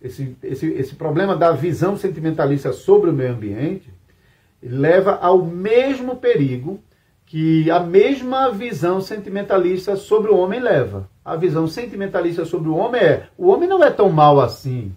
esse, 0.00 0.36
esse, 0.42 0.66
esse 0.66 0.94
problema 0.94 1.36
da 1.36 1.52
visão 1.52 1.96
sentimentalista 1.96 2.72
sobre 2.72 3.10
o 3.10 3.12
meio 3.12 3.32
ambiente 3.32 3.92
leva 4.62 5.18
ao 5.20 5.44
mesmo 5.44 6.16
perigo 6.16 6.80
que 7.26 7.70
a 7.70 7.78
mesma 7.78 8.50
visão 8.50 9.00
sentimentalista 9.00 9.94
sobre 9.94 10.32
o 10.32 10.36
homem 10.36 10.58
leva. 10.58 11.08
A 11.24 11.36
visão 11.36 11.66
sentimentalista 11.66 12.44
sobre 12.44 12.68
o 12.68 12.76
homem 12.76 13.00
é: 13.00 13.28
o 13.38 13.48
homem 13.48 13.68
não 13.68 13.84
é 13.84 13.90
tão 13.90 14.10
mal 14.10 14.40
assim. 14.40 14.92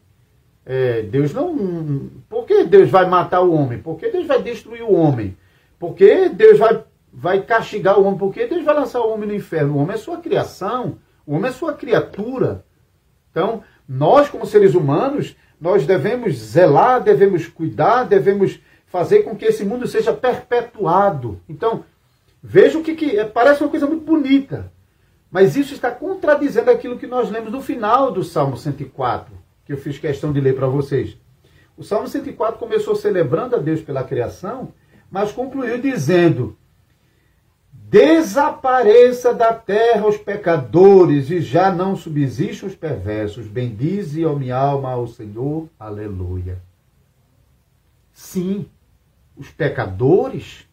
É, 0.65 1.01
Deus 1.03 1.33
não. 1.33 2.09
Por 2.29 2.45
que 2.45 2.63
Deus 2.63 2.89
vai 2.89 3.07
matar 3.07 3.41
o 3.41 3.53
homem? 3.53 3.79
Por 3.79 3.97
que 3.97 4.09
Deus 4.09 4.25
vai 4.25 4.41
destruir 4.41 4.81
o 4.81 4.93
homem? 4.93 5.37
Por 5.77 5.93
que 5.93 6.29
Deus 6.29 6.57
vai, 6.57 6.83
vai 7.11 7.41
castigar 7.41 7.99
o 7.99 8.05
homem? 8.05 8.17
Por 8.17 8.33
que 8.33 8.47
Deus 8.47 8.63
vai 8.63 8.73
lançar 8.73 9.01
o 9.01 9.13
homem 9.13 9.27
no 9.27 9.35
inferno? 9.35 9.75
O 9.75 9.77
homem 9.77 9.95
é 9.95 9.97
sua 9.97 10.17
criação, 10.17 10.97
o 11.27 11.35
homem 11.35 11.49
é 11.49 11.53
sua 11.53 11.73
criatura. 11.73 12.65
Então, 13.29 13.63
nós, 13.87 14.29
como 14.29 14.45
seres 14.45 14.75
humanos, 14.75 15.35
nós 15.59 15.85
devemos 15.85 16.35
zelar, 16.37 17.01
devemos 17.01 17.47
cuidar, 17.47 18.03
devemos 18.03 18.59
fazer 18.85 19.23
com 19.23 19.35
que 19.35 19.45
esse 19.45 19.65
mundo 19.65 19.87
seja 19.87 20.13
perpetuado. 20.13 21.41
Então, 21.49 21.83
Veja 22.45 22.77
o 22.77 22.83
que, 22.83 22.93
que 22.93 23.17
é, 23.17 23.23
parece 23.23 23.63
uma 23.63 23.69
coisa 23.69 23.87
muito 23.87 24.03
bonita, 24.03 24.69
mas 25.31 25.55
isso 25.55 25.73
está 25.73 25.89
contradizendo 25.89 26.69
aquilo 26.69 26.99
que 26.99 27.07
nós 27.07 27.31
lemos 27.31 27.53
no 27.53 27.61
final 27.61 28.11
do 28.11 28.21
Salmo 28.21 28.57
104, 28.57 29.33
que 29.65 29.71
eu 29.71 29.77
fiz 29.77 29.97
questão 29.97 30.33
de 30.33 30.41
ler 30.41 30.53
para 30.53 30.67
vocês. 30.67 31.17
O 31.77 31.83
Salmo 31.85 32.05
104 32.05 32.59
começou 32.59 32.97
celebrando 32.97 33.55
a 33.55 33.59
Deus 33.59 33.79
pela 33.79 34.03
criação, 34.03 34.73
mas 35.09 35.31
concluiu 35.31 35.79
dizendo: 35.79 36.57
Desapareça 37.93 39.35
da 39.35 39.53
terra 39.53 40.07
os 40.07 40.17
pecadores 40.17 41.29
e 41.29 41.39
já 41.41 41.71
não 41.71 41.95
subsistam 41.95 42.65
os 42.67 42.73
perversos. 42.73 43.45
Bendize, 43.45 44.25
ó 44.25 44.33
minha 44.33 44.57
alma, 44.57 44.93
ao 44.93 45.05
Senhor. 45.05 45.69
Aleluia. 45.79 46.57
Sim, 48.11 48.65
os 49.37 49.51
pecadores 49.51 50.67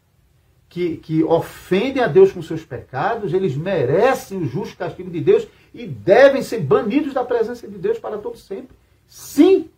que, 0.66 0.96
que 0.96 1.22
ofendem 1.22 2.02
a 2.02 2.06
Deus 2.06 2.32
com 2.32 2.40
seus 2.40 2.64
pecados, 2.64 3.34
eles 3.34 3.54
merecem 3.54 4.38
o 4.38 4.46
justo 4.46 4.78
castigo 4.78 5.10
de 5.10 5.20
Deus 5.20 5.46
e 5.74 5.86
devem 5.86 6.40
ser 6.42 6.60
banidos 6.60 7.12
da 7.12 7.22
presença 7.22 7.68
de 7.68 7.76
Deus 7.76 7.98
para 7.98 8.16
todo 8.16 8.38
sempre. 8.38 8.74
Sim! 9.06 9.68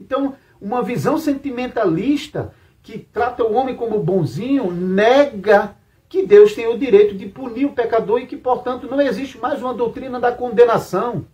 Então, 0.00 0.36
uma 0.60 0.84
visão 0.84 1.18
sentimentalista 1.18 2.54
que 2.80 2.96
trata 2.96 3.42
o 3.42 3.54
homem 3.54 3.74
como 3.74 3.98
bonzinho 3.98 4.70
nega 4.70 5.79
que 6.10 6.26
Deus 6.26 6.54
tem 6.54 6.66
o 6.66 6.76
direito 6.76 7.14
de 7.14 7.26
punir 7.26 7.66
o 7.66 7.72
pecador 7.72 8.20
e 8.20 8.26
que, 8.26 8.36
portanto, 8.36 8.88
não 8.90 9.00
existe 9.00 9.38
mais 9.38 9.62
uma 9.62 9.72
doutrina 9.72 10.18
da 10.18 10.32
condenação. 10.32 11.24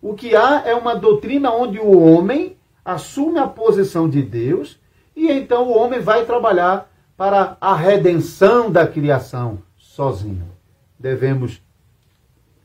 O 0.00 0.14
que 0.14 0.36
há 0.36 0.62
é 0.64 0.74
uma 0.76 0.94
doutrina 0.94 1.50
onde 1.50 1.80
o 1.80 1.98
homem 1.98 2.56
assume 2.84 3.40
a 3.40 3.48
posição 3.48 4.08
de 4.08 4.22
Deus 4.22 4.78
e 5.16 5.28
então 5.28 5.68
o 5.68 5.76
homem 5.76 5.98
vai 5.98 6.24
trabalhar 6.24 6.88
para 7.16 7.56
a 7.60 7.74
redenção 7.74 8.70
da 8.70 8.86
criação 8.86 9.58
sozinho. 9.76 10.46
Devemos 10.96 11.60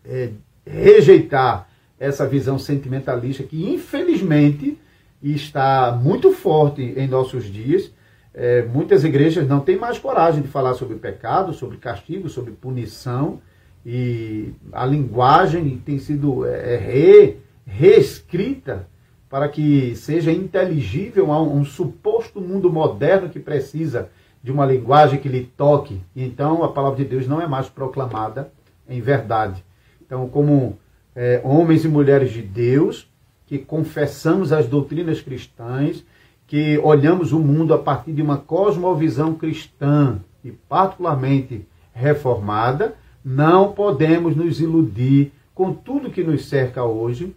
é, 0.05 0.29
rejeitar 0.63 1.67
essa 1.99 2.27
visão 2.27 2.59
sentimentalista 2.59 3.41
que, 3.41 3.67
infelizmente, 3.67 4.79
está 5.23 5.91
muito 5.91 6.31
forte 6.31 6.93
em 6.95 7.07
nossos 7.07 7.45
dias. 7.45 7.91
É, 8.39 8.61
muitas 8.61 9.03
igrejas 9.03 9.47
não 9.47 9.61
têm 9.61 9.77
mais 9.77 9.97
coragem 9.97 10.43
de 10.43 10.47
falar 10.47 10.75
sobre 10.75 10.95
pecado, 10.97 11.53
sobre 11.53 11.77
castigo, 11.77 12.29
sobre 12.29 12.51
punição. 12.51 13.41
E 13.83 14.53
a 14.71 14.85
linguagem 14.85 15.81
tem 15.83 15.97
sido 15.97 16.45
é, 16.45 16.77
re, 16.77 17.37
reescrita 17.65 18.87
para 19.27 19.49
que 19.49 19.95
seja 19.95 20.31
inteligível 20.31 21.31
a 21.31 21.41
um, 21.41 21.57
um 21.57 21.65
suposto 21.65 22.39
mundo 22.39 22.71
moderno 22.71 23.27
que 23.27 23.39
precisa 23.39 24.09
de 24.43 24.51
uma 24.51 24.67
linguagem 24.67 25.19
que 25.19 25.27
lhe 25.27 25.43
toque, 25.57 25.99
então 26.15 26.63
a 26.63 26.71
palavra 26.71 27.03
de 27.03 27.05
Deus 27.05 27.27
não 27.27 27.41
é 27.41 27.47
mais 27.47 27.67
proclamada 27.67 28.51
em 28.87 29.01
verdade. 29.01 29.65
Então, 30.05 30.29
como 30.29 30.77
é, 31.15 31.41
homens 31.43 31.83
e 31.83 31.87
mulheres 31.87 32.31
de 32.31 32.43
Deus, 32.43 33.11
que 33.47 33.57
confessamos 33.57 34.53
as 34.53 34.67
doutrinas 34.67 35.21
cristãs, 35.21 36.05
que 36.47 36.77
olhamos 36.79 37.33
o 37.33 37.39
mundo 37.39 37.73
a 37.73 37.77
partir 37.77 38.13
de 38.13 38.21
uma 38.21 38.37
cosmovisão 38.37 39.35
cristã 39.35 40.19
e 40.43 40.51
particularmente 40.51 41.67
reformada, 41.93 42.95
não 43.23 43.73
podemos 43.73 44.35
nos 44.35 44.61
iludir 44.61 45.31
com 45.53 45.73
tudo 45.73 46.09
que 46.09 46.23
nos 46.23 46.45
cerca 46.45 46.83
hoje, 46.83 47.35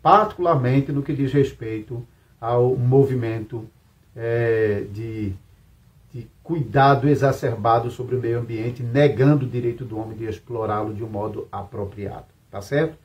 particularmente 0.00 0.92
no 0.92 1.02
que 1.02 1.12
diz 1.12 1.32
respeito 1.32 2.06
ao 2.40 2.76
movimento 2.76 3.66
é, 4.14 4.84
de 4.92 5.34
de 6.12 6.28
cuidado 6.42 7.08
exacerbado 7.08 7.90
sobre 7.90 8.16
o 8.16 8.20
meio 8.20 8.38
ambiente, 8.38 8.82
negando 8.82 9.46
o 9.46 9.48
direito 9.48 9.84
do 9.84 9.98
homem 9.98 10.16
de 10.16 10.26
explorá-lo 10.26 10.92
de 10.92 11.02
um 11.02 11.08
modo 11.08 11.48
apropriado. 11.50 12.26
Tá 12.50 12.60
certo? 12.60 12.98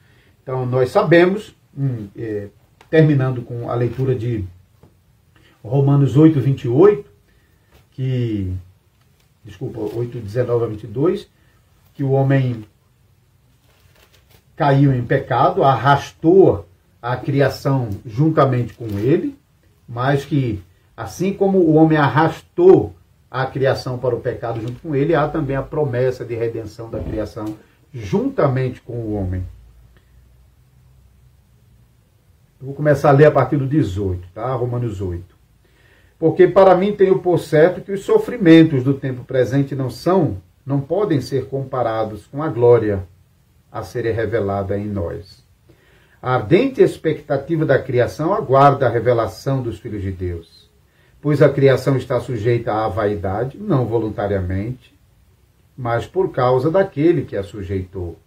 Então, 0.43 0.65
nós 0.65 0.91
sabemos, 0.91 1.55
hum, 1.77 2.07
é, 2.17 2.49
terminando 2.89 3.41
com 3.41 3.69
a 3.69 3.75
leitura 3.75 4.13
de 4.13 4.43
Romanos 5.67 6.17
8, 6.17 6.39
28, 6.39 7.09
que. 7.91 8.53
Desculpa, 9.43 9.79
8, 9.79 10.19
19 10.19 10.65
a 10.65 10.67
22, 10.67 11.29
que 11.93 12.03
o 12.03 12.11
homem 12.11 12.65
caiu 14.57 14.93
em 14.93 15.05
pecado, 15.05 15.63
arrastou 15.63 16.67
a 17.01 17.15
criação 17.15 17.89
juntamente 18.05 18.73
com 18.73 18.85
ele, 18.99 19.37
mas 19.87 20.25
que, 20.25 20.61
assim 20.97 21.33
como 21.33 21.59
o 21.59 21.75
homem 21.75 21.97
arrastou 21.97 22.93
a 23.31 23.45
criação 23.45 23.97
para 23.97 24.15
o 24.15 24.19
pecado 24.19 24.59
junto 24.59 24.81
com 24.81 24.95
ele, 24.95 25.15
há 25.15 25.27
também 25.27 25.55
a 25.55 25.61
promessa 25.61 26.25
de 26.25 26.35
redenção 26.35 26.89
da 26.89 26.99
criação 26.99 27.57
juntamente 27.93 28.81
com 28.81 28.93
o 28.93 29.13
homem. 29.13 29.45
Eu 32.59 32.65
vou 32.65 32.75
começar 32.75 33.09
a 33.09 33.13
ler 33.13 33.25
a 33.25 33.31
partir 33.31 33.57
do 33.57 33.67
18, 33.67 34.27
tá? 34.33 34.51
Romanos 34.55 34.99
8. 34.99 35.36
Porque 36.19 36.47
para 36.47 36.75
mim 36.75 36.93
tenho 36.93 37.19
por 37.19 37.39
certo 37.39 37.81
que 37.81 37.91
os 37.91 38.01
sofrimentos 38.01 38.83
do 38.83 38.93
tempo 38.93 39.23
presente 39.23 39.75
não 39.75 39.89
são, 39.89 40.37
não 40.65 40.79
podem 40.79 41.21
ser 41.21 41.45
comparados 41.45 42.25
com 42.25 42.41
a 42.41 42.49
glória 42.49 43.03
a 43.71 43.83
ser 43.83 44.05
revelada 44.11 44.77
em 44.77 44.87
nós. 44.87 45.43
A 46.21 46.33
ardente 46.33 46.81
expectativa 46.81 47.65
da 47.65 47.77
criação 47.77 48.33
aguarda 48.33 48.87
a 48.87 48.89
revelação 48.89 49.61
dos 49.61 49.79
filhos 49.79 50.01
de 50.01 50.11
Deus 50.11 50.57
pois 51.21 51.41
a 51.41 51.49
criação 51.49 51.97
está 51.97 52.19
sujeita 52.19 52.73
à 52.73 52.87
vaidade, 52.87 53.57
não 53.57 53.85
voluntariamente, 53.85 54.95
mas 55.77 56.05
por 56.05 56.31
causa 56.31 56.71
daquele 56.71 57.23
que 57.23 57.35
a 57.35 57.43
sujeitou, 57.43 58.17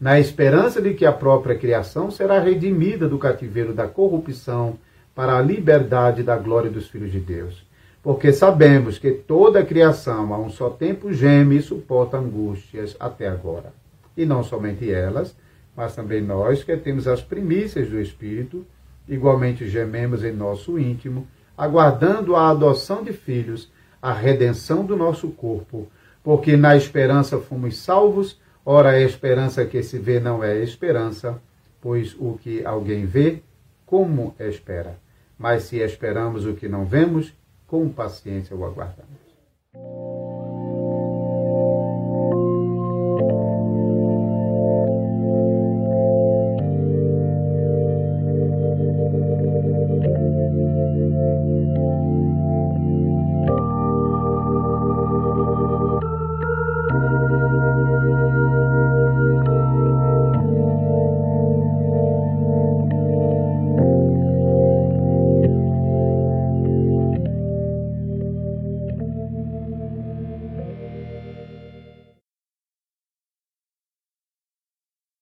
na 0.00 0.18
esperança 0.18 0.80
de 0.80 0.94
que 0.94 1.04
a 1.04 1.12
própria 1.12 1.56
criação 1.56 2.10
será 2.10 2.38
redimida 2.38 3.08
do 3.08 3.18
cativeiro 3.18 3.72
da 3.72 3.86
corrupção 3.86 4.78
para 5.18 5.36
a 5.36 5.42
liberdade 5.42 6.22
da 6.22 6.36
glória 6.36 6.70
dos 6.70 6.86
filhos 6.86 7.10
de 7.10 7.18
Deus. 7.18 7.66
Porque 8.00 8.32
sabemos 8.32 9.00
que 9.00 9.10
toda 9.10 9.58
a 9.58 9.66
criação 9.66 10.32
a 10.32 10.38
um 10.38 10.48
só 10.48 10.70
tempo 10.70 11.12
geme 11.12 11.56
e 11.56 11.60
suporta 11.60 12.16
angústias 12.16 12.94
até 13.00 13.26
agora. 13.26 13.72
E 14.16 14.24
não 14.24 14.44
somente 14.44 14.88
elas, 14.88 15.34
mas 15.76 15.96
também 15.96 16.22
nós 16.22 16.62
que 16.62 16.76
temos 16.76 17.08
as 17.08 17.20
primícias 17.20 17.90
do 17.90 18.00
Espírito, 18.00 18.64
igualmente 19.08 19.68
gememos 19.68 20.22
em 20.22 20.30
nosso 20.30 20.78
íntimo, 20.78 21.26
aguardando 21.56 22.36
a 22.36 22.50
adoção 22.50 23.02
de 23.02 23.12
filhos, 23.12 23.68
a 24.00 24.12
redenção 24.12 24.84
do 24.84 24.96
nosso 24.96 25.30
corpo, 25.30 25.88
porque 26.22 26.56
na 26.56 26.76
esperança 26.76 27.40
fomos 27.40 27.76
salvos, 27.76 28.38
ora 28.64 28.90
a 28.90 29.00
esperança 29.00 29.64
que 29.64 29.82
se 29.82 29.98
vê 29.98 30.20
não 30.20 30.44
é 30.44 30.62
esperança, 30.62 31.42
pois 31.80 32.14
o 32.20 32.38
que 32.40 32.64
alguém 32.64 33.04
vê, 33.04 33.42
como 33.84 34.32
espera? 34.38 35.07
Mas 35.38 35.64
se 35.64 35.78
esperamos 35.78 36.44
o 36.44 36.54
que 36.54 36.68
não 36.68 36.84
vemos, 36.84 37.32
com 37.66 37.88
paciência 37.88 38.56
o 38.56 38.64
aguardamos. 38.64 39.28